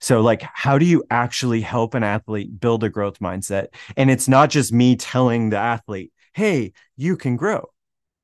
[0.00, 3.68] So, like, how do you actually help an athlete build a growth mindset?
[3.96, 7.66] And it's not just me telling the athlete, hey, you can grow.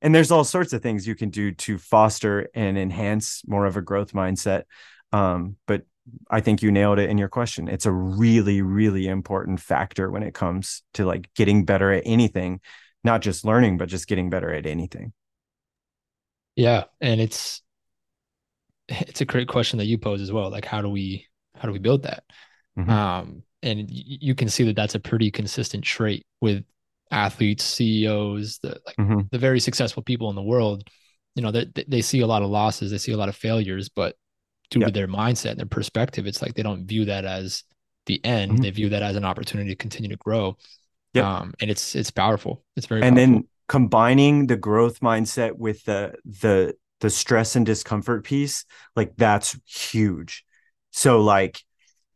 [0.01, 3.77] And there's all sorts of things you can do to foster and enhance more of
[3.77, 4.63] a growth mindset.
[5.11, 5.83] Um, but
[6.29, 7.67] I think you nailed it in your question.
[7.67, 12.61] It's a really, really important factor when it comes to like getting better at anything,
[13.03, 15.13] not just learning, but just getting better at anything.
[16.55, 16.85] Yeah.
[17.01, 17.61] And it's,
[18.89, 20.49] it's a great question that you pose as well.
[20.49, 22.23] Like, how do we how do we build that?
[22.77, 22.89] Mm-hmm.
[22.89, 26.63] Um, and you can see that that's a pretty consistent trait with
[27.11, 29.21] athletes, CEOs, the like mm-hmm.
[29.31, 30.87] the very successful people in the world.
[31.35, 33.89] You know, they they see a lot of losses, they see a lot of failures,
[33.89, 34.15] but
[34.69, 34.87] due yep.
[34.87, 37.63] to their mindset and their perspective, it's like they don't view that as
[38.05, 38.53] the end.
[38.53, 38.61] Mm-hmm.
[38.63, 40.57] They view that as an opportunity to continue to grow.
[41.13, 41.25] Yep.
[41.25, 42.63] Um, and it's it's powerful.
[42.75, 43.33] It's very and powerful.
[43.33, 49.57] then combining the growth mindset with the the the stress and discomfort piece, like that's
[49.65, 50.45] huge.
[50.91, 51.63] So like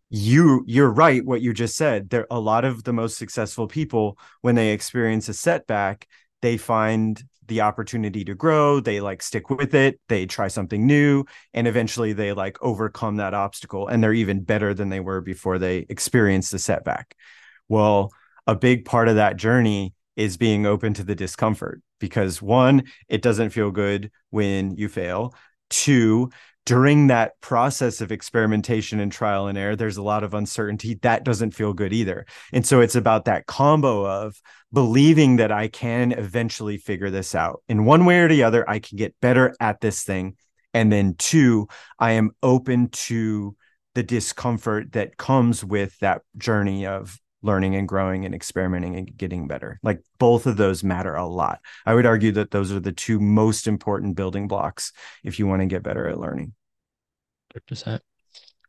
[0.09, 2.09] you you're right what you just said.
[2.09, 6.07] There a lot of the most successful people when they experience a setback,
[6.41, 11.25] they find the opportunity to grow, they like stick with it, they try something new
[11.53, 15.59] and eventually they like overcome that obstacle and they're even better than they were before
[15.59, 17.15] they experienced the setback.
[17.69, 18.11] Well,
[18.47, 23.21] a big part of that journey is being open to the discomfort because one, it
[23.21, 25.33] doesn't feel good when you fail.
[25.69, 26.29] Two,
[26.65, 30.95] during that process of experimentation and trial and error, there's a lot of uncertainty.
[31.01, 32.25] That doesn't feel good either.
[32.53, 37.61] And so it's about that combo of believing that I can eventually figure this out
[37.67, 38.67] in one way or the other.
[38.69, 40.37] I can get better at this thing.
[40.73, 41.67] And then two,
[41.99, 43.55] I am open to
[43.93, 49.47] the discomfort that comes with that journey of learning and growing and experimenting and getting
[49.47, 49.79] better.
[49.83, 51.59] Like both of those matter a lot.
[51.85, 55.61] I would argue that those are the two most important building blocks if you want
[55.61, 56.53] to get better at learning.
[57.69, 57.99] 100%.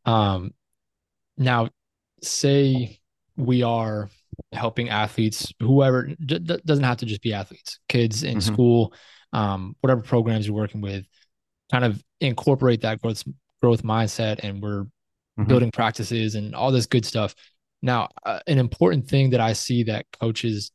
[0.05, 0.53] Um,
[1.39, 1.71] now,
[2.23, 2.99] say
[3.37, 4.11] we are
[4.53, 8.53] helping athletes, whoever d- doesn't have to just be athletes, kids in mm-hmm.
[8.53, 8.95] school,
[9.33, 11.07] um, whatever programs you're working with,
[11.71, 13.23] kind of incorporate that growth
[13.61, 15.45] growth mindset, and we're mm-hmm.
[15.45, 17.35] building practices and all this good stuff.
[17.85, 20.73] Now, uh, an important thing that I see that coaches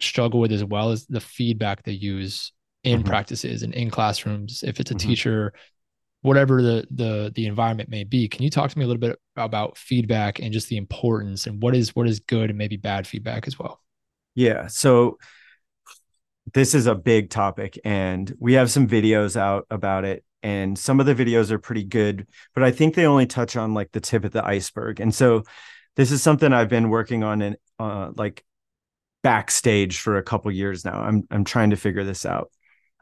[0.00, 2.52] struggle with as well is the feedback they use
[2.84, 3.08] in mm-hmm.
[3.08, 4.62] practices and in classrooms.
[4.62, 5.08] If it's a mm-hmm.
[5.08, 5.54] teacher,
[6.20, 9.18] whatever the the the environment may be, can you talk to me a little bit
[9.34, 13.06] about feedback and just the importance and what is what is good and maybe bad
[13.06, 13.80] feedback as well?
[14.34, 14.66] Yeah.
[14.66, 15.16] So
[16.52, 21.00] this is a big topic and we have some videos out about it and some
[21.00, 24.00] of the videos are pretty good but i think they only touch on like the
[24.00, 25.44] tip of the iceberg and so
[25.96, 28.44] this is something I've been working on in uh, like
[29.22, 31.00] backstage for a couple years now.
[31.00, 32.50] I'm I'm trying to figure this out.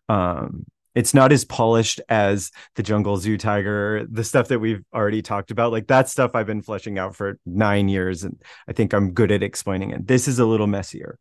[0.09, 5.23] Um, it's not as polished as the jungle zoo tiger, the stuff that we've already
[5.23, 5.71] talked about.
[5.71, 9.31] Like that stuff I've been fleshing out for nine years, and I think I'm good
[9.31, 10.07] at explaining it.
[10.07, 11.19] This is a little messier.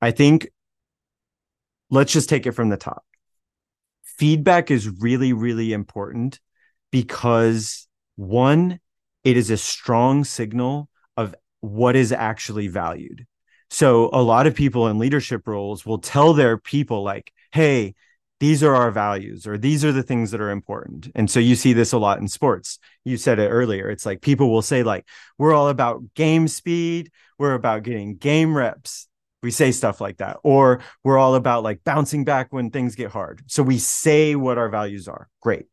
[0.00, 0.48] I think
[1.90, 3.04] let's just take it from the top.
[4.02, 6.40] Feedback is really, really important
[6.90, 8.80] because one,
[9.24, 13.26] it is a strong signal of what is actually valued.
[13.70, 17.94] So a lot of people in leadership roles will tell their people, like, hey,
[18.40, 21.10] these are our values or these are the things that are important.
[21.14, 22.78] And so you see this a lot in sports.
[23.04, 23.88] You said it earlier.
[23.88, 25.06] It's like people will say like
[25.38, 27.10] we're all about game speed.
[27.38, 29.08] We're about getting game reps.
[29.42, 30.38] We say stuff like that.
[30.42, 33.42] Or we're all about like bouncing back when things get hard.
[33.46, 35.28] So we say what our values are.
[35.40, 35.66] Great.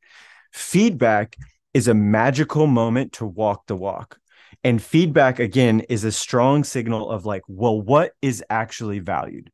[0.53, 1.35] Feedback
[1.73, 4.19] is a magical moment to walk the walk
[4.63, 9.51] and feedback again is a strong signal of like well what is actually valued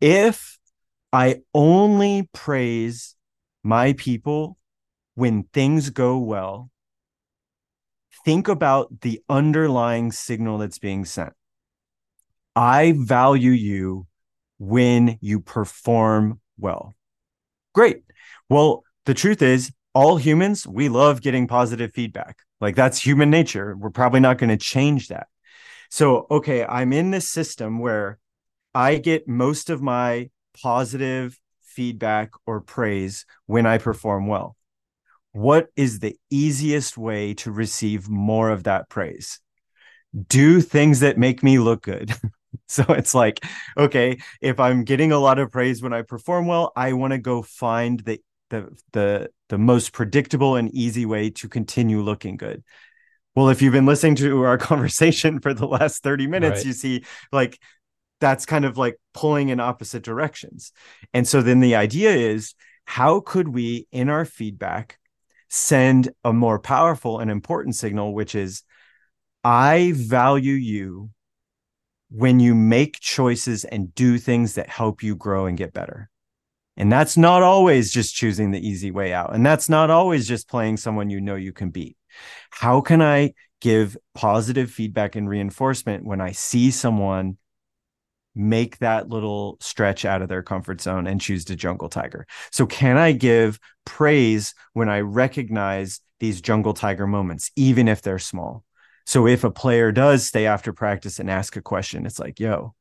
[0.00, 0.58] if
[1.12, 3.14] i only praise
[3.62, 4.56] my people
[5.14, 6.70] when things go well
[8.24, 11.32] think about the underlying signal that's being sent
[12.56, 14.06] I value you
[14.58, 16.94] when you perform well.
[17.74, 18.02] Great.
[18.48, 22.40] Well, the truth is, all humans, we love getting positive feedback.
[22.60, 23.74] Like that's human nature.
[23.74, 25.28] We're probably not going to change that.
[25.88, 28.18] So, okay, I'm in this system where
[28.74, 30.28] I get most of my
[30.62, 34.54] positive feedback or praise when I perform well.
[35.32, 39.40] What is the easiest way to receive more of that praise?
[40.28, 42.12] Do things that make me look good.
[42.68, 43.44] So it's like,
[43.76, 47.18] okay, if I'm getting a lot of praise when I perform well, I want to
[47.18, 48.18] go find the
[48.50, 52.62] the the the most predictable and easy way to continue looking good.
[53.34, 56.66] Well, if you've been listening to our conversation for the last 30 minutes, right.
[56.66, 57.58] you see like
[58.20, 60.72] that's kind of like pulling in opposite directions.
[61.12, 62.54] And so then the idea is
[62.86, 64.98] how could we in our feedback
[65.48, 68.62] send a more powerful and important signal which is
[69.44, 71.10] I value you
[72.10, 76.10] when you make choices and do things that help you grow and get better.
[76.76, 79.34] And that's not always just choosing the easy way out.
[79.34, 81.96] And that's not always just playing someone you know you can beat.
[82.50, 87.38] How can I give positive feedback and reinforcement when I see someone
[88.34, 92.26] make that little stretch out of their comfort zone and choose to jungle tiger?
[92.52, 98.18] So, can I give praise when I recognize these jungle tiger moments, even if they're
[98.18, 98.64] small?
[99.06, 102.74] So if a player does stay after practice and ask a question, it's like, yo,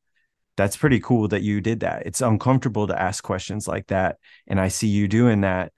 [0.58, 2.06] that's pretty cool that you did that.
[2.06, 4.18] It's uncomfortable to ask questions like that.
[4.48, 5.72] And I see you doing that.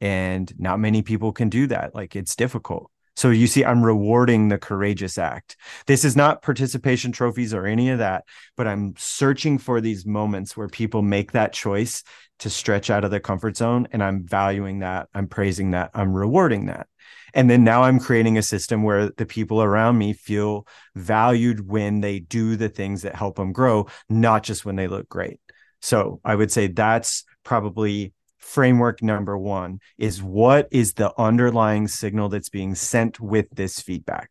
[0.00, 1.94] And not many people can do that.
[1.94, 2.90] Like it's difficult.
[3.16, 5.56] So you see, I'm rewarding the courageous act.
[5.86, 8.24] This is not participation trophies or any of that,
[8.56, 12.02] but I'm searching for these moments where people make that choice
[12.38, 13.88] to stretch out of their comfort zone.
[13.92, 15.08] And I'm valuing that.
[15.12, 15.90] I'm praising that.
[15.92, 16.86] I'm rewarding that.
[17.34, 22.00] And then now I'm creating a system where the people around me feel valued when
[22.00, 25.40] they do the things that help them grow, not just when they look great.
[25.82, 32.28] So I would say that's probably framework number one is what is the underlying signal
[32.28, 34.30] that's being sent with this feedback?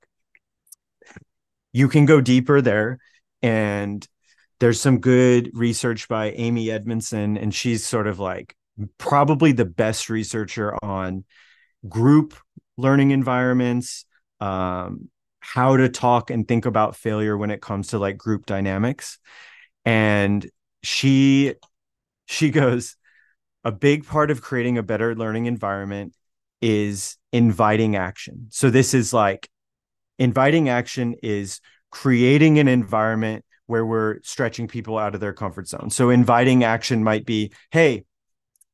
[1.71, 2.99] You can go deeper there
[3.41, 4.07] and
[4.59, 8.55] there's some good research by Amy Edmondson, and she's sort of like
[8.97, 11.23] probably the best researcher on
[11.87, 12.35] group
[12.79, 14.05] learning environments,
[14.39, 19.19] um, how to talk and think about failure when it comes to like group dynamics.
[19.85, 20.49] And
[20.83, 21.55] she
[22.25, 22.95] she goes,
[23.63, 26.13] a big part of creating a better learning environment
[26.61, 28.47] is inviting action.
[28.51, 29.49] So this is like
[30.17, 31.59] inviting action is
[31.91, 35.89] creating an environment where we're stretching people out of their comfort zone.
[35.89, 38.05] So inviting action might be, hey,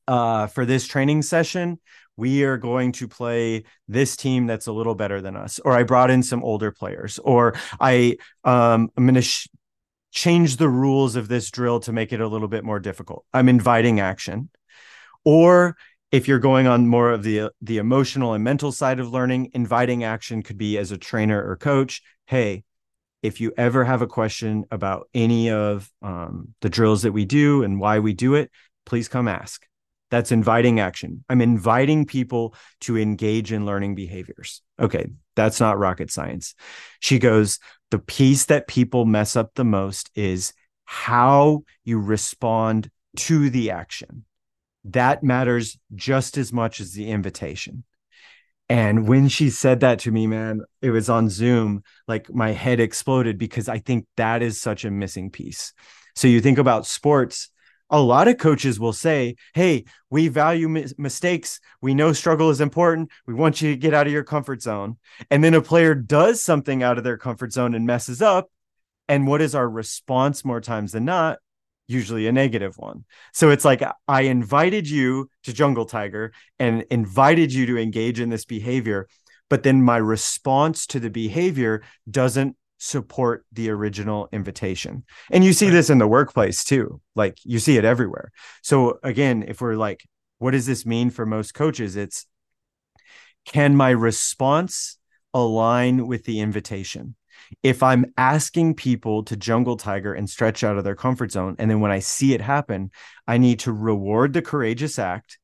[0.07, 1.79] uh, for this training session,
[2.17, 5.83] we are going to play this team that's a little better than us or i
[5.83, 9.47] brought in some older players or i um, i'm going to sh-
[10.15, 13.25] change the rules of this drill to make it a little bit more difficult.
[13.33, 14.49] I'm inviting action.
[15.25, 15.75] Or
[16.11, 20.03] if you're going on more of the the emotional and mental side of learning inviting
[20.03, 22.01] action could be as a trainer or coach.
[22.25, 22.63] Hey
[23.21, 27.63] if you ever have a question about any of um, the drills that we do
[27.63, 28.51] and why we do it
[28.85, 29.65] please come ask
[30.11, 31.23] that's inviting action.
[31.29, 34.61] I'm inviting people to engage in learning behaviors.
[34.79, 36.55] Okay, that's not rocket science.
[36.99, 37.59] She goes,
[37.91, 40.53] the piece that people mess up the most is
[40.85, 44.25] how you respond to the action.
[44.85, 47.83] That matters just as much as the invitation.
[48.67, 52.79] And when she said that to me, man, it was on Zoom, like my head
[52.79, 55.73] exploded because I think that is such a missing piece.
[56.15, 57.49] So you think about sports,
[57.95, 60.67] a lot of coaches will say, Hey, we value
[60.97, 61.61] mistakes.
[61.81, 63.09] We know struggle is important.
[63.25, 64.97] We want you to get out of your comfort zone.
[65.31, 68.51] And then a player does something out of their comfort zone and messes up.
[69.07, 71.39] And what is our response more times than not?
[71.87, 73.05] usually a negative one.
[73.31, 78.29] So it's like I invited you to Jungle Tiger and invited you to engage in
[78.29, 79.07] this behavior,
[79.51, 85.03] but then my response to the behavior doesn't support the original invitation.
[85.31, 87.01] And you see this in the workplace too.
[87.15, 88.31] Like you see it everywhere.
[88.61, 90.05] So again, if we're like,
[90.39, 91.95] what does this mean for most coaches?
[91.95, 92.25] It's
[93.45, 94.97] can my response
[95.33, 97.15] align with the invitation?
[97.61, 101.69] If I'm asking people to jungle tiger and stretch out of their comfort zone, and
[101.69, 102.91] then when I see it happen,
[103.27, 105.37] I need to reward the courageous act.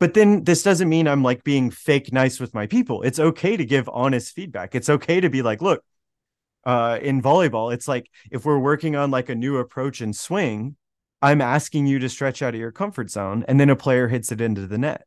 [0.00, 3.02] But then this doesn't mean I'm like being fake nice with my people.
[3.02, 4.74] It's okay to give honest feedback.
[4.74, 5.84] It's okay to be like, look,
[6.64, 10.76] uh, in volleyball, it's like if we're working on like a new approach in swing,
[11.20, 14.32] I'm asking you to stretch out of your comfort zone, and then a player hits
[14.32, 15.06] it into the net.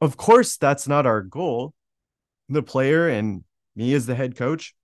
[0.00, 1.74] Of course, that's not our goal.
[2.48, 3.44] The player and
[3.74, 4.74] me as the head coach,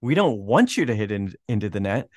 [0.00, 2.08] we don't want you to hit in, into the net,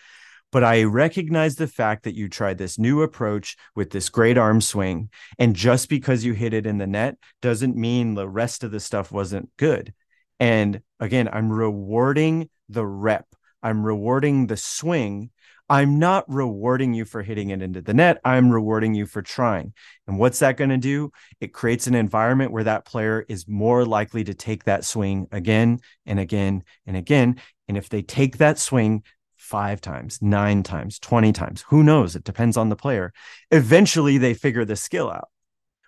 [0.51, 4.61] but I recognize the fact that you tried this new approach with this great arm
[4.61, 5.09] swing.
[5.39, 8.79] And just because you hit it in the net doesn't mean the rest of the
[8.79, 9.93] stuff wasn't good.
[10.39, 13.27] And again, I'm rewarding the rep,
[13.63, 15.31] I'm rewarding the swing.
[15.69, 18.21] I'm not rewarding you for hitting it into the net.
[18.23, 19.73] I'm rewarding you for trying.
[20.07, 21.11] And what's that going to do?
[21.41, 25.79] It creates an environment where that player is more likely to take that swing again
[26.05, 27.41] and again and again.
[27.67, 29.03] And if they take that swing
[29.35, 32.15] five times, nine times, 20 times, who knows?
[32.15, 33.11] It depends on the player.
[33.51, 35.27] Eventually they figure the skill out.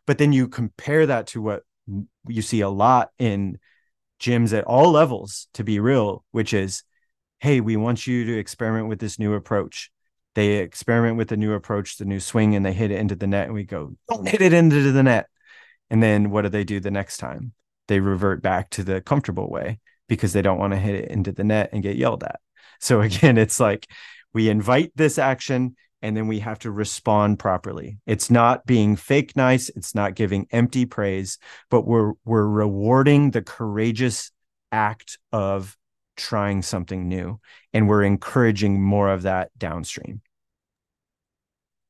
[0.05, 1.63] But then you compare that to what
[2.27, 3.59] you see a lot in
[4.19, 6.83] gyms at all levels, to be real, which is,
[7.39, 9.91] hey, we want you to experiment with this new approach.
[10.35, 13.27] They experiment with the new approach, the new swing, and they hit it into the
[13.27, 13.45] net.
[13.45, 15.27] And we go, don't hit it into the net.
[15.89, 17.53] And then what do they do the next time?
[17.87, 21.31] They revert back to the comfortable way because they don't want to hit it into
[21.31, 22.39] the net and get yelled at.
[22.79, 23.87] So again, it's like
[24.33, 27.97] we invite this action and then we have to respond properly.
[28.05, 31.37] It's not being fake nice, it's not giving empty praise,
[31.69, 34.31] but we're we're rewarding the courageous
[34.71, 35.75] act of
[36.15, 37.39] trying something new
[37.73, 40.21] and we're encouraging more of that downstream.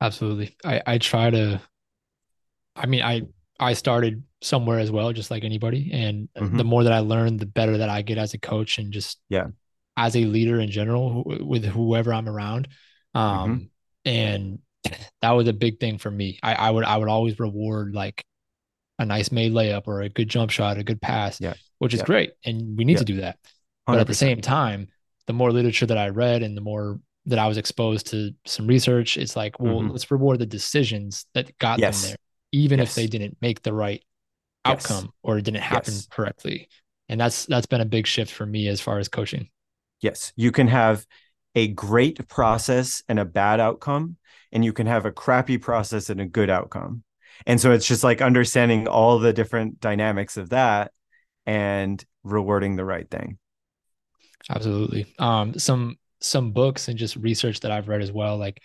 [0.01, 0.55] Absolutely.
[0.63, 1.61] I I try to
[2.75, 3.23] I mean I
[3.59, 5.91] I started somewhere as well, just like anybody.
[5.91, 6.57] And mm-hmm.
[6.57, 9.19] the more that I learn, the better that I get as a coach and just
[9.29, 9.47] yeah,
[9.97, 12.69] as a leader in general with whoever I'm around.
[13.13, 13.63] Um, mm-hmm.
[14.05, 14.59] And
[15.21, 16.39] that was a big thing for me.
[16.41, 18.23] I, I would I would always reward like
[18.97, 21.53] a nice made layup or a good jump shot, a good pass, yeah.
[21.79, 22.05] which is yeah.
[22.05, 22.99] great, and we need yeah.
[22.99, 23.37] to do that.
[23.87, 23.93] 100%.
[23.93, 24.87] But at the same time,
[25.27, 28.67] the more literature that I read and the more that I was exposed to some
[28.67, 29.91] research, it's like, well, mm-hmm.
[29.91, 32.01] let's reward the decisions that got yes.
[32.01, 32.17] them there
[32.51, 32.89] even yes.
[32.89, 34.03] if they didn't make the right
[34.65, 35.13] outcome yes.
[35.23, 36.69] or it didn't happen correctly.
[37.07, 39.49] And that's that's been a big shift for me as far as coaching.
[40.01, 41.05] Yes, you can have
[41.55, 44.17] a great process and a bad outcome
[44.51, 47.03] and you can have a crappy process and a good outcome.
[47.45, 50.91] And so it's just like understanding all the different dynamics of that
[51.45, 53.37] and rewarding the right thing.
[54.49, 55.13] Absolutely.
[55.19, 58.61] Um some some books and just research that I've read as well like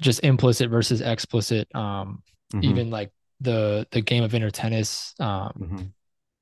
[0.00, 2.64] just implicit versus explicit um mm-hmm.
[2.64, 3.10] even like
[3.40, 5.82] the the game of inner tennis um mm-hmm.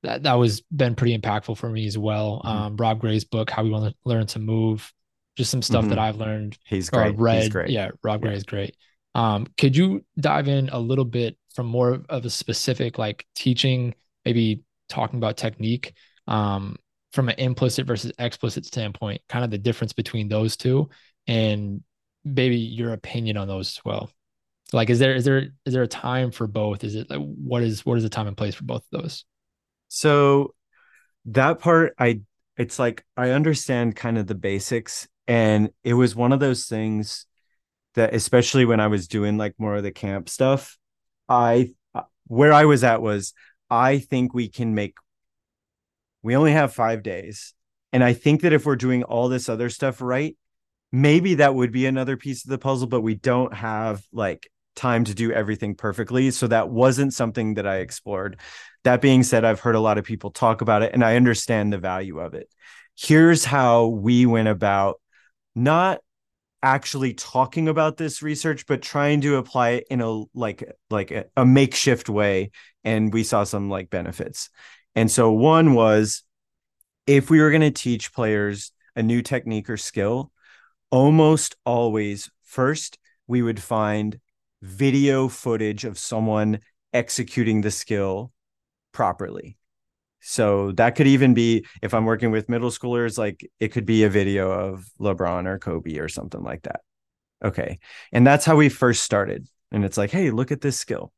[0.03, 2.49] that that was been pretty impactful for me as well mm-hmm.
[2.49, 4.93] um rob gray's book how we want to learn to move
[5.37, 6.01] just some stuff that mm-hmm.
[6.01, 7.71] i've learned he's great read he's great.
[7.71, 8.29] yeah rob yeah.
[8.29, 8.77] gray is great
[9.15, 13.95] um could you dive in a little bit from more of a specific like teaching
[14.25, 15.95] maybe talking about technique
[16.27, 16.77] um
[17.13, 20.89] from an implicit versus explicit standpoint kind of the difference between those two
[21.27, 21.83] and
[22.25, 24.11] maybe your opinion on those as well
[24.73, 27.63] like is there is there is there a time for both is it like what
[27.63, 29.25] is what is the time and place for both of those
[29.89, 30.55] so
[31.27, 32.21] that part i
[32.57, 37.27] it's like i understand kind of the basics and it was one of those things
[37.95, 40.79] that especially when i was doing like more of the camp stuff
[41.29, 43.33] i uh, where i was at was
[43.71, 44.95] i think we can make
[46.23, 47.55] we only have 5 days
[47.93, 50.37] and i think that if we're doing all this other stuff right
[50.93, 55.05] maybe that would be another piece of the puzzle but we don't have like time
[55.05, 56.31] to do everything perfectly.
[56.31, 58.39] So that wasn't something that I explored.
[58.85, 61.73] That being said, I've heard a lot of people talk about it and I understand
[61.73, 62.49] the value of it.
[62.97, 65.01] Here's how we went about
[65.55, 66.01] not
[66.63, 71.27] actually talking about this research but trying to apply it in a like like a,
[71.37, 72.51] a makeshift way
[72.85, 74.49] and we saw some like benefits.
[74.95, 76.23] And so one was
[77.07, 80.31] if we were going to teach players a new technique or skill,
[80.91, 84.19] almost always first we would find
[84.63, 86.61] video footage of someone
[86.93, 88.33] executing the skill
[88.93, 89.59] properly.
[90.27, 94.05] So that could even be if I'm working with middle schoolers, like it could be
[94.05, 96.81] a video of LeBron or Kobe or something like that.
[97.45, 97.79] Okay.
[98.11, 99.47] And that's how we first started.
[99.71, 101.13] And it's like, hey, look at this skill.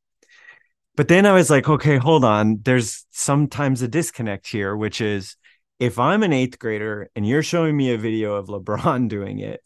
[0.96, 2.61] But then I was like, okay, hold on.
[2.64, 5.36] There's sometimes a disconnect here, which is
[5.78, 9.61] if I'm an eighth grader and you're showing me a video of LeBron doing it,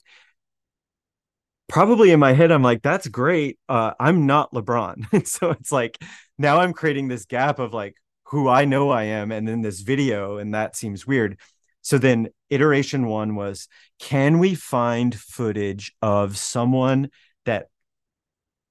[1.66, 3.58] probably in my head, I'm like, that's great.
[3.70, 5.06] Uh, I'm not LeBron.
[5.12, 5.96] And so it's like
[6.36, 7.94] now I'm creating this gap of like
[8.30, 11.38] who I know I am and then this video, and that seems weird.
[11.82, 13.68] So then iteration one was
[13.98, 17.10] can we find footage of someone
[17.44, 17.68] that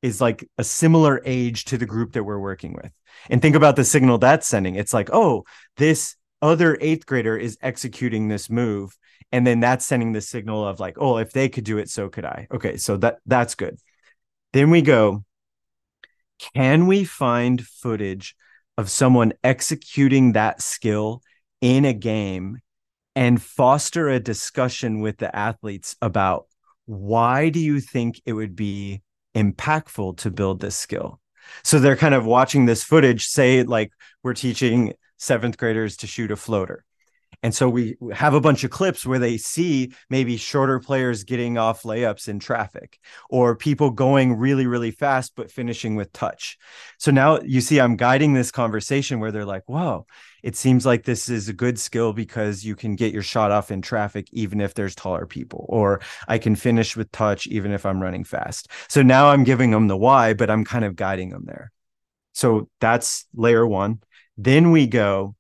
[0.01, 2.91] is like a similar age to the group that we're working with?
[3.29, 4.75] And think about the signal that's sending.
[4.75, 5.43] It's like, oh,
[5.75, 8.97] this other eighth grader is executing this move.
[9.31, 12.07] And then that's sending the signal of like, oh, if they could do it, so
[12.07, 12.47] could I.
[12.51, 13.77] Okay, so that that's good.
[14.53, 15.25] Then we go,
[16.55, 18.35] can we find footage
[18.79, 21.21] of someone executing that skill
[21.59, 22.59] in a game
[23.13, 26.45] and foster a discussion with the athletes about
[26.85, 29.01] why do you think it would be
[29.35, 31.19] impactful to build this skill?
[31.61, 33.91] So they're kind of watching this footage say like
[34.23, 36.85] we're teaching seventh graders to shoot a floater
[37.41, 41.57] and so we have a bunch of clips where they see maybe shorter players getting
[41.57, 46.57] off layups in traffic or people going really, really fast, but finishing with touch.
[46.97, 50.05] So now you see, I'm guiding this conversation where they're like, whoa,
[50.43, 53.71] it seems like this is a good skill because you can get your shot off
[53.71, 57.85] in traffic, even if there's taller people, or I can finish with touch, even if
[57.85, 58.69] I'm running fast.
[58.89, 61.71] So now I'm giving them the why, but I'm kind of guiding them there.
[62.33, 64.01] So that's layer one.
[64.37, 65.35] Then we go,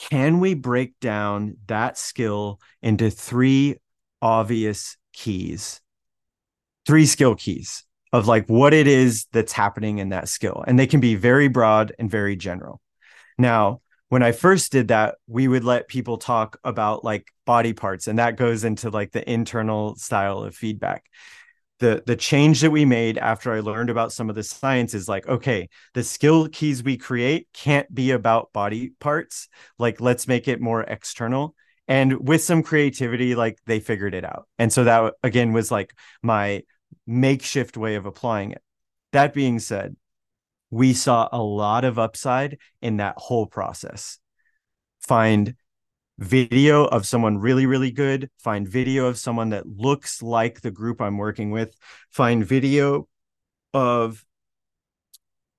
[0.00, 3.76] can we break down that skill into three
[4.22, 5.80] obvious keys?
[6.86, 10.64] Three skill keys of like what it is that's happening in that skill.
[10.66, 12.80] And they can be very broad and very general.
[13.38, 18.08] Now, when I first did that, we would let people talk about like body parts,
[18.08, 21.04] and that goes into like the internal style of feedback
[21.80, 25.08] the the change that we made after I learned about some of the science is
[25.08, 29.48] like, okay, the skill keys we create can't be about body parts.
[29.78, 31.54] Like, let's make it more external.
[31.88, 34.46] And with some creativity, like they figured it out.
[34.58, 36.62] And so that again was like my
[37.06, 38.62] makeshift way of applying it.
[39.12, 39.96] That being said,
[40.70, 44.18] we saw a lot of upside in that whole process.
[45.00, 45.56] Find
[46.20, 51.00] video of someone really, really good, find video of someone that looks like the group
[51.00, 51.74] I'm working with,
[52.10, 53.08] find video
[53.72, 54.24] of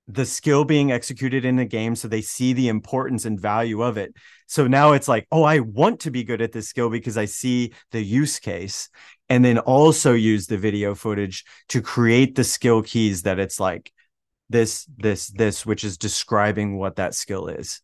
[0.06, 3.96] the skill being executed in the game so they see the importance and value of
[3.96, 4.14] it.
[4.46, 7.24] So now it's like, oh, I want to be good at this skill because I
[7.24, 8.88] see the use case.
[9.28, 13.92] And then also use the video footage to create the skill keys that it's like
[14.50, 17.80] this, this, this, which is describing what that skill is.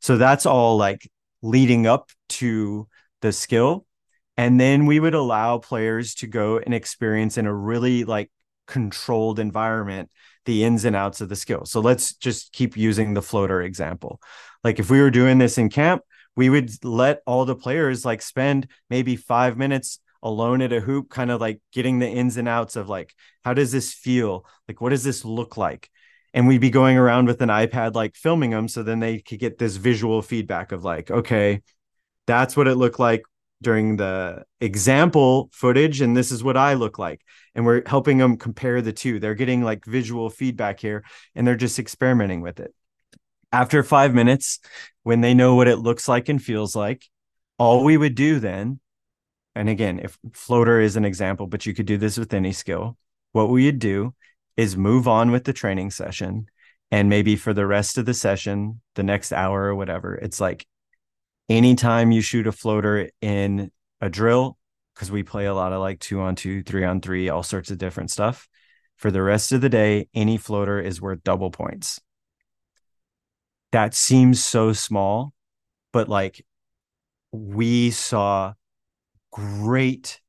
[0.00, 1.10] So that's all like
[1.42, 2.88] leading up to
[3.20, 3.86] the skill.
[4.36, 8.30] And then we would allow players to go and experience in a really like
[8.66, 10.10] controlled environment
[10.46, 11.66] the ins and outs of the skill.
[11.66, 14.20] So let's just keep using the floater example.
[14.64, 16.02] Like if we were doing this in camp
[16.36, 21.08] we would let all the players like spend maybe five minutes alone at a hoop
[21.08, 23.14] kind of like getting the ins and outs of like
[23.44, 24.46] how does this feel?
[24.68, 25.90] Like what does this look like
[26.32, 29.38] and we'd be going around with an iPad like filming them so then they could
[29.38, 31.60] get this visual feedback of like okay
[32.26, 33.22] that's what it looked like
[33.62, 37.20] during the example footage and this is what I look like.
[37.54, 39.18] And we're helping them compare the two.
[39.18, 41.04] They're getting like visual feedback here
[41.34, 42.74] and they're just experimenting with it.
[43.52, 44.60] After 5 minutes
[45.02, 47.04] when they know what it looks like and feels like
[47.58, 48.78] all we would do then
[49.56, 52.96] and again if floater is an example but you could do this with any skill
[53.32, 54.14] what we would do
[54.60, 56.46] is move on with the training session.
[56.90, 60.66] And maybe for the rest of the session the next hour or whatever it's like
[61.48, 64.58] anytime you shoot a floater in a drill
[64.94, 67.70] because we play a lot of like two on two three on three all sorts
[67.70, 68.48] of different stuff
[68.96, 72.00] for the rest of the day any floater is worth double points.
[73.72, 75.32] That seems so small
[75.92, 76.44] but like
[77.30, 78.54] we saw
[79.30, 80.20] great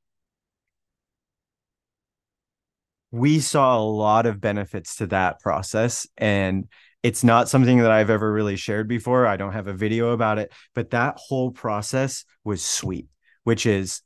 [3.12, 6.68] we saw a lot of benefits to that process and
[7.04, 9.26] it's not something that I've ever really shared before.
[9.26, 13.08] I don't have a video about it, but that whole process was sweet,
[13.44, 14.02] which is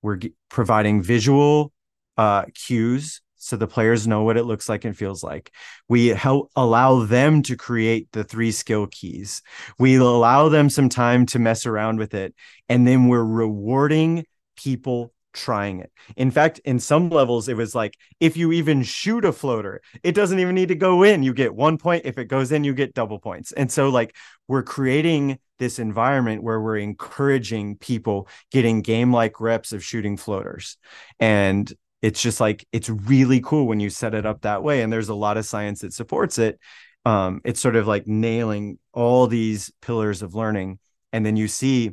[0.00, 1.72] we're g- providing visual
[2.16, 5.52] uh, cues so the players know what it looks like and feels like.
[5.88, 9.42] We help allow them to create the three skill keys.
[9.78, 12.34] We allow them some time to mess around with it,
[12.68, 15.90] and then we're rewarding people trying it.
[16.16, 20.14] In fact, in some levels, it was like if you even shoot a floater, it
[20.14, 21.22] doesn't even need to go in.
[21.22, 22.06] You get one point.
[22.06, 23.52] If it goes in, you get double points.
[23.52, 24.16] And so, like,
[24.46, 30.76] we're creating this environment where we're encouraging people getting game like reps of shooting floaters.
[31.20, 31.72] And
[32.02, 35.08] it's just like it's really cool when you set it up that way and there's
[35.08, 36.58] a lot of science that supports it
[37.04, 40.78] um, it's sort of like nailing all these pillars of learning
[41.12, 41.92] and then you see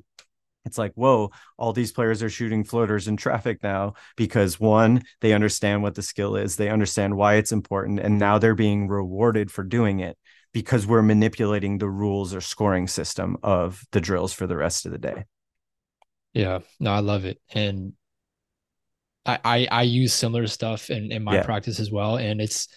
[0.65, 5.33] it's like whoa all these players are shooting floaters in traffic now because one they
[5.33, 9.51] understand what the skill is they understand why it's important and now they're being rewarded
[9.51, 10.17] for doing it
[10.53, 14.91] because we're manipulating the rules or scoring system of the drills for the rest of
[14.91, 15.23] the day
[16.33, 17.93] yeah no i love it and
[19.25, 21.43] i i, I use similar stuff in in my yeah.
[21.43, 22.67] practice as well and it's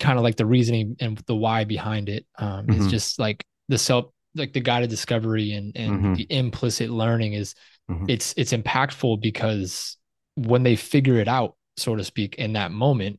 [0.00, 2.80] kind of like the reasoning and the why behind it um mm-hmm.
[2.80, 6.14] it's just like the self like the guided discovery and and mm-hmm.
[6.14, 7.54] the implicit learning is
[7.90, 8.04] mm-hmm.
[8.08, 9.96] it's it's impactful because
[10.36, 13.18] when they figure it out so to speak in that moment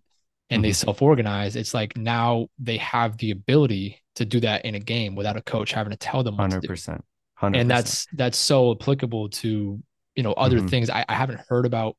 [0.49, 0.85] and they mm-hmm.
[0.85, 5.37] self-organize it's like now they have the ability to do that in a game without
[5.37, 7.01] a coach having to tell them 100%,
[7.41, 7.59] 100%.
[7.59, 9.81] and that's that's so applicable to
[10.15, 10.67] you know other mm-hmm.
[10.67, 11.95] things I, I haven't heard about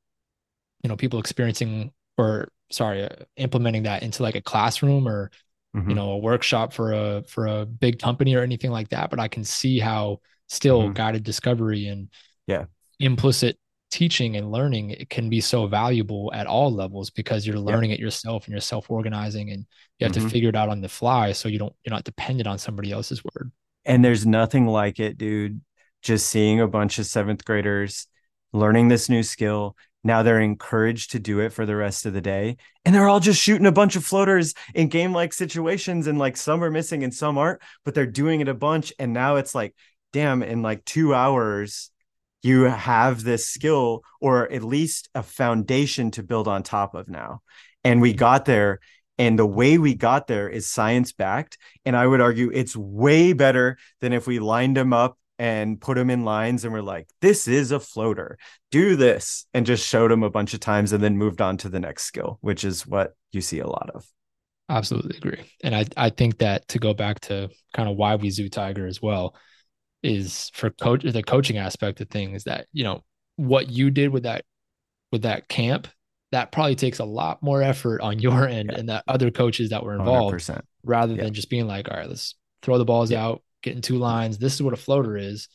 [0.82, 5.30] you know people experiencing or sorry uh, implementing that into like a classroom or
[5.75, 5.89] mm-hmm.
[5.89, 9.21] you know a workshop for a for a big company or anything like that but
[9.21, 10.18] i can see how
[10.49, 10.93] still mm-hmm.
[10.93, 12.09] guided discovery and
[12.47, 12.64] yeah
[12.99, 13.57] implicit
[13.91, 17.95] teaching and learning it can be so valuable at all levels because you're learning yeah.
[17.95, 19.66] it yourself and you're self-organizing and
[19.99, 20.25] you have mm-hmm.
[20.25, 22.93] to figure it out on the fly so you don't you're not dependent on somebody
[22.93, 23.51] else's word
[23.85, 25.61] and there's nothing like it dude
[26.03, 28.07] just seeing a bunch of seventh graders
[28.53, 32.20] learning this new skill now they're encouraged to do it for the rest of the
[32.20, 32.57] day.
[32.84, 36.36] And they're all just shooting a bunch of floaters in game like situations and like
[36.36, 38.92] some are missing and some aren't but they're doing it a bunch.
[38.98, 39.74] And now it's like
[40.12, 41.90] damn in like 2 hours
[42.42, 47.42] you have this skill or at least a foundation to build on top of now.
[47.84, 48.80] And we got there
[49.20, 53.34] and the way we got there is science backed and i would argue it's way
[53.34, 57.09] better than if we lined them up and put them in lines and we're like
[57.22, 58.36] this is a floater
[58.70, 61.70] do this and just showed them a bunch of times and then moved on to
[61.70, 64.07] the next skill which is what you see a lot of
[64.68, 68.28] absolutely agree and i i think that to go back to kind of why we
[68.28, 69.34] zoo tiger as well
[70.03, 73.03] is for coach the coaching aspect of things that you know
[73.36, 74.45] what you did with that
[75.11, 75.88] with that camp
[76.32, 78.78] that probably takes a lot more effort on your end yeah.
[78.78, 80.61] and that other coaches that were involved 100%.
[80.84, 81.24] rather yeah.
[81.24, 83.24] than just being like all right let's throw the balls yeah.
[83.24, 84.38] out getting two lines.
[84.38, 85.48] This is what a floater is.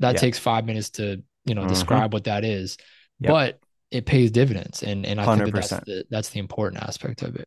[0.00, 0.20] That yeah.
[0.20, 1.70] takes five minutes to you know mm-hmm.
[1.70, 2.76] describe what that is,
[3.20, 3.30] yep.
[3.30, 5.36] but it pays dividends, and and I 100%.
[5.36, 7.46] think that that's the, that's the important aspect of it.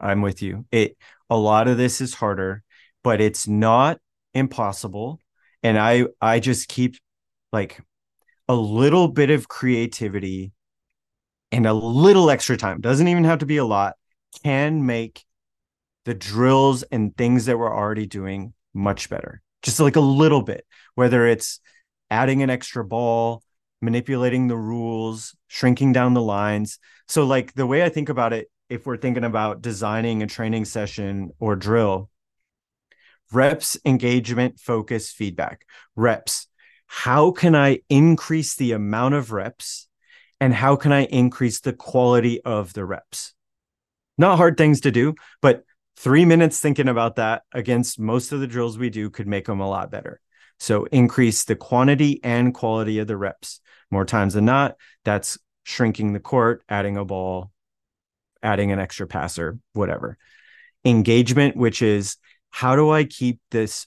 [0.00, 0.64] I'm with you.
[0.72, 0.96] It
[1.28, 2.62] a lot of this is harder,
[3.04, 3.98] but it's not
[4.34, 5.20] impossible.
[5.62, 6.96] And I I just keep
[7.52, 7.80] like
[8.48, 10.52] a little bit of creativity
[11.52, 13.94] and a little extra time doesn't even have to be a lot
[14.44, 15.24] can make
[16.04, 19.42] the drills and things that we're already doing much better.
[19.62, 21.60] Just like a little bit, whether it's
[22.10, 23.42] adding an extra ball,
[23.80, 26.78] manipulating the rules, shrinking down the lines.
[27.08, 30.64] So, like the way I think about it, if we're thinking about designing a training
[30.64, 32.08] session or drill,
[33.32, 35.66] reps, engagement, focus, feedback.
[35.96, 36.46] Reps.
[36.86, 39.88] How can I increase the amount of reps?
[40.40, 43.34] And how can I increase the quality of the reps?
[44.18, 45.64] Not hard things to do, but
[46.00, 49.60] three minutes thinking about that against most of the drills we do could make them
[49.60, 50.18] a lot better.
[50.58, 53.60] So increase the quantity and quality of the reps.
[53.90, 57.50] More times than not, that's shrinking the court, adding a ball,
[58.42, 60.16] adding an extra passer, whatever.
[60.86, 62.16] Engagement, which is
[62.48, 63.86] how do I keep this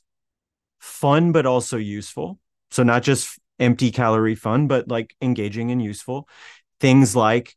[0.80, 2.38] fun but also useful?
[2.70, 6.28] So not just empty calorie fun, but like engaging and useful.
[6.80, 7.56] Things like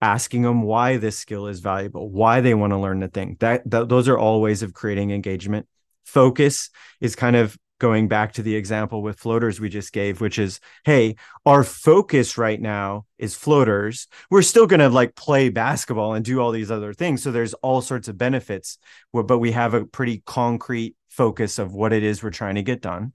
[0.00, 3.36] asking them why this skill is valuable, why they want to learn the thing.
[3.40, 5.66] That, that those are all ways of creating engagement.
[6.04, 6.70] Focus
[7.00, 10.60] is kind of going back to the example with floaters we just gave, which is,
[10.84, 14.06] hey, our focus right now is floaters.
[14.30, 17.22] We're still going to like play basketball and do all these other things.
[17.22, 18.78] So there's all sorts of benefits,
[19.12, 22.80] but we have a pretty concrete focus of what it is we're trying to get
[22.80, 23.12] done.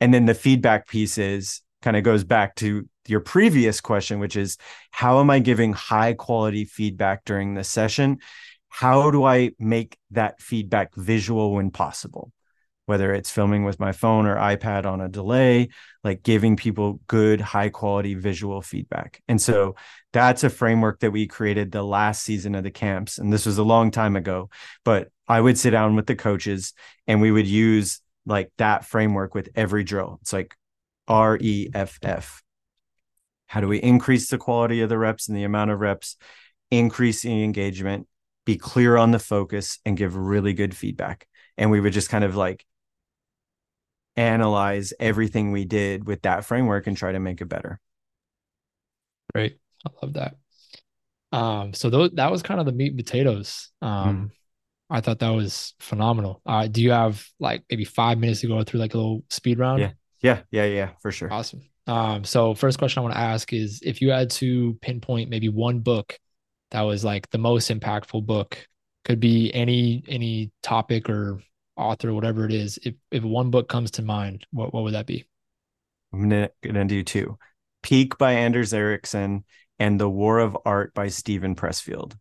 [0.00, 4.36] And then the feedback piece is kind of goes back to your previous question, which
[4.36, 4.56] is
[4.90, 8.18] how am I giving high quality feedback during the session?
[8.68, 12.32] How do I make that feedback visual when possible?
[12.86, 15.68] Whether it's filming with my phone or iPad on a delay,
[16.02, 19.22] like giving people good, high quality visual feedback.
[19.28, 19.76] And so
[20.12, 23.18] that's a framework that we created the last season of the camps.
[23.18, 24.50] And this was a long time ago,
[24.84, 26.72] but I would sit down with the coaches
[27.06, 30.18] and we would use like that framework with every drill.
[30.22, 30.56] It's like
[31.10, 32.42] R E F F.
[33.46, 36.16] How do we increase the quality of the reps and the amount of reps,
[36.70, 38.06] increase the engagement,
[38.46, 41.26] be clear on the focus, and give really good feedback?
[41.58, 42.64] And we would just kind of like
[44.16, 47.80] analyze everything we did with that framework and try to make it better.
[49.34, 49.58] Great.
[49.86, 50.36] I love that.
[51.32, 53.70] Um, so those, that was kind of the meat and potatoes.
[53.82, 54.30] Um, mm.
[54.90, 56.42] I thought that was phenomenal.
[56.44, 59.58] Uh, do you have like maybe five minutes to go through like a little speed
[59.58, 59.80] round?
[59.80, 61.32] Yeah, yeah, yeah, yeah, for sure.
[61.32, 61.62] Awesome.
[61.86, 65.48] Um, so first question I want to ask is if you had to pinpoint maybe
[65.48, 66.18] one book
[66.70, 68.66] that was like the most impactful book,
[69.04, 71.40] could be any any topic or
[71.76, 72.78] author, whatever it is.
[72.82, 75.26] If if one book comes to mind, what what would that be?
[76.12, 77.38] I'm gonna gonna do two.
[77.82, 79.44] Peak by Anders Ericsson
[79.78, 82.14] and The War of Art by Steven Pressfield.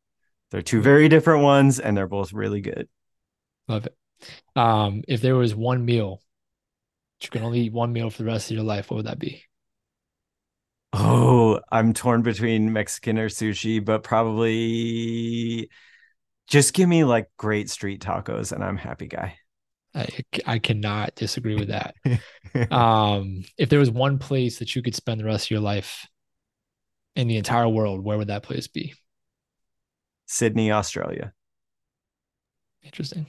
[0.52, 2.88] They're two very different ones, and they're both really good.
[3.68, 3.96] Love it.
[4.56, 6.22] Um, if there was one meal,
[7.24, 9.20] you can only eat one meal for the rest of your life, what would that
[9.20, 9.44] be?
[10.94, 15.70] Oh, I'm torn between Mexican or sushi, but probably
[16.48, 19.38] just give me like great street tacos and I'm happy guy.
[19.94, 20.08] I,
[20.46, 21.96] I cannot disagree with that.
[22.72, 26.08] um, if there was one place that you could spend the rest of your life
[27.16, 28.94] in the entire world, where would that place be?
[30.26, 31.34] Sydney, Australia.
[32.84, 33.28] Interesting.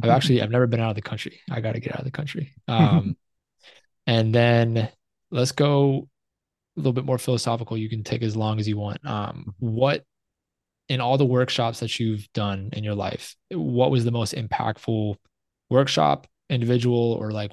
[0.00, 1.40] I've actually I've never been out of the country.
[1.50, 2.54] I got to get out of the country.
[2.68, 3.16] Um,
[4.06, 4.88] and then
[5.30, 6.08] let's go
[6.76, 7.76] a little bit more philosophical.
[7.76, 9.04] You can take as long as you want.
[9.06, 10.04] Um, what
[10.88, 15.16] in all the workshops that you've done in your life, what was the most impactful
[15.70, 17.52] workshop, individual, or like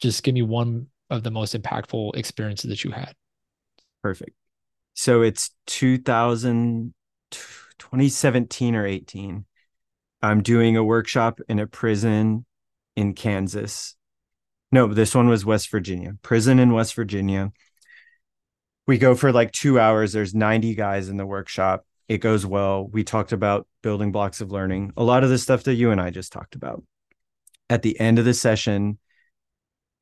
[0.00, 3.14] just give me one of the most impactful experiences that you had?
[4.02, 4.32] Perfect.
[4.94, 6.94] So it's 2000,
[7.30, 9.44] 2017 or 18.
[10.22, 12.44] I'm doing a workshop in a prison
[12.96, 13.94] in Kansas.
[14.72, 17.52] No, this one was West Virginia, prison in West Virginia.
[18.86, 20.12] We go for like two hours.
[20.12, 21.86] There's 90 guys in the workshop.
[22.08, 22.86] It goes well.
[22.86, 26.00] We talked about building blocks of learning, a lot of the stuff that you and
[26.00, 26.82] I just talked about.
[27.70, 28.98] At the end of the session,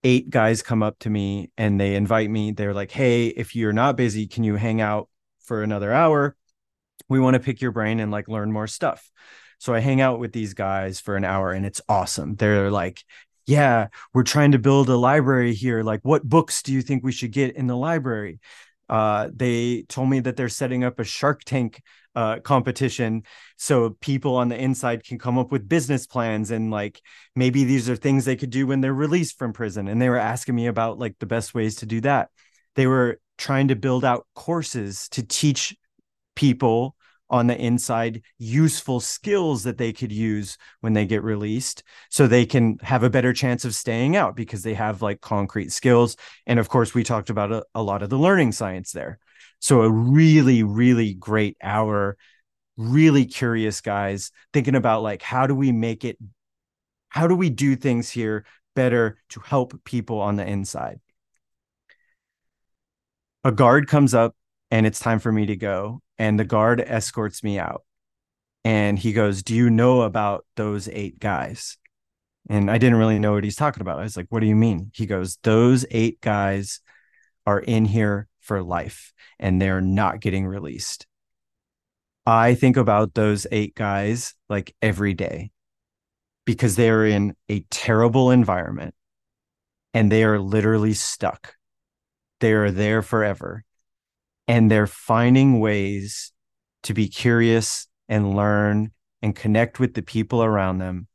[0.04, 2.52] eight guys come up to me and they invite me.
[2.52, 5.08] They're like, Hey, if you're not busy, can you hang out
[5.44, 6.36] for another hour?
[7.08, 9.10] We want to pick your brain and like learn more stuff.
[9.58, 12.36] So I hang out with these guys for an hour and it's awesome.
[12.36, 13.02] They're like,
[13.46, 15.82] yeah, we're trying to build a library here.
[15.82, 18.40] Like, what books do you think we should get in the library?
[18.88, 21.82] Uh, they told me that they're setting up a Shark Tank
[22.14, 23.22] uh, competition
[23.56, 27.00] so people on the inside can come up with business plans and like
[27.34, 29.86] maybe these are things they could do when they're released from prison.
[29.86, 32.30] And they were asking me about like the best ways to do that.
[32.74, 35.76] They were trying to build out courses to teach
[36.34, 36.96] people
[37.28, 42.46] on the inside useful skills that they could use when they get released so they
[42.46, 46.16] can have a better chance of staying out because they have like concrete skills.
[46.46, 49.18] And of course we talked about a, a lot of the learning science there.
[49.58, 52.16] So a really really great hour
[52.76, 56.18] really curious guys thinking about like how do we make it
[57.08, 61.00] how do we do things here better to help people on the inside?
[63.42, 64.36] A guard comes up
[64.70, 67.82] and it's time for me to go and the guard escorts me out.
[68.64, 71.78] And he goes do you know about those eight guys?
[72.48, 73.98] And i didn't really know what he's talking about.
[73.98, 74.90] I was like what do you mean?
[74.94, 76.80] He goes those eight guys
[77.46, 81.06] are in here for life and they're not getting released.
[82.26, 85.52] I think about those eight guys like every day
[86.44, 88.94] because they are in a terrible environment
[89.94, 91.54] and they are literally stuck.
[92.40, 93.64] They are there forever
[94.48, 96.32] and they're finding ways
[96.84, 98.92] to be curious and learn
[99.22, 101.08] and connect with the people around them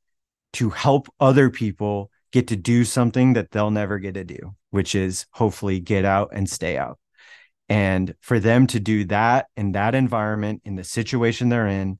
[0.53, 4.95] to help other people get to do something that they'll never get to do, which
[4.95, 6.97] is hopefully get out and stay out.
[7.69, 11.99] And for them to do that in that environment, in the situation they're in,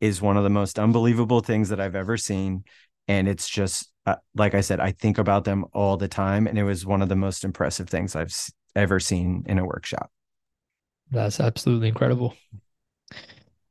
[0.00, 2.64] is one of the most unbelievable things that I've ever seen.
[3.06, 6.48] And it's just, uh, like I said, I think about them all the time.
[6.48, 8.34] And it was one of the most impressive things I've
[8.74, 10.10] ever seen in a workshop.
[11.12, 12.34] That's absolutely incredible.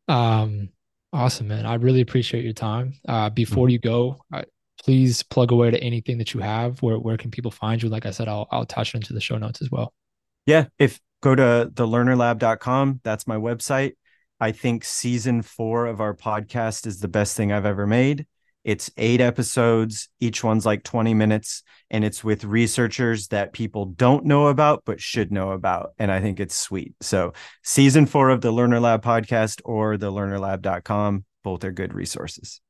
[0.08, 0.70] Um,
[1.12, 1.66] awesome, man.
[1.66, 2.94] I really appreciate your time.
[3.08, 4.46] Uh, before you go, I,
[4.84, 6.82] please plug away to anything that you have.
[6.82, 7.90] Where where can people find you?
[7.90, 9.94] Like I said, I'll I'll attach it into the show notes as well.
[10.46, 13.94] Yeah, if go to thelearnerlab.com, that's my website.
[14.40, 18.26] I think season four of our podcast is the best thing I've ever made.
[18.64, 24.26] It's eight episodes, each one's like 20 minutes, and it's with researchers that people don't
[24.26, 25.94] know about but should know about.
[25.98, 26.94] And I think it's sweet.
[27.02, 27.34] So,
[27.64, 32.62] season four of the Learner Lab podcast or the learnerlab.com, both are good resources.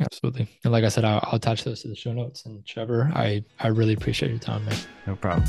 [0.00, 0.48] Absolutely.
[0.64, 2.46] And like I said, I'll, I'll attach those to the show notes.
[2.46, 4.76] And Trevor, I, I really appreciate your time, man.
[5.06, 5.44] No problem.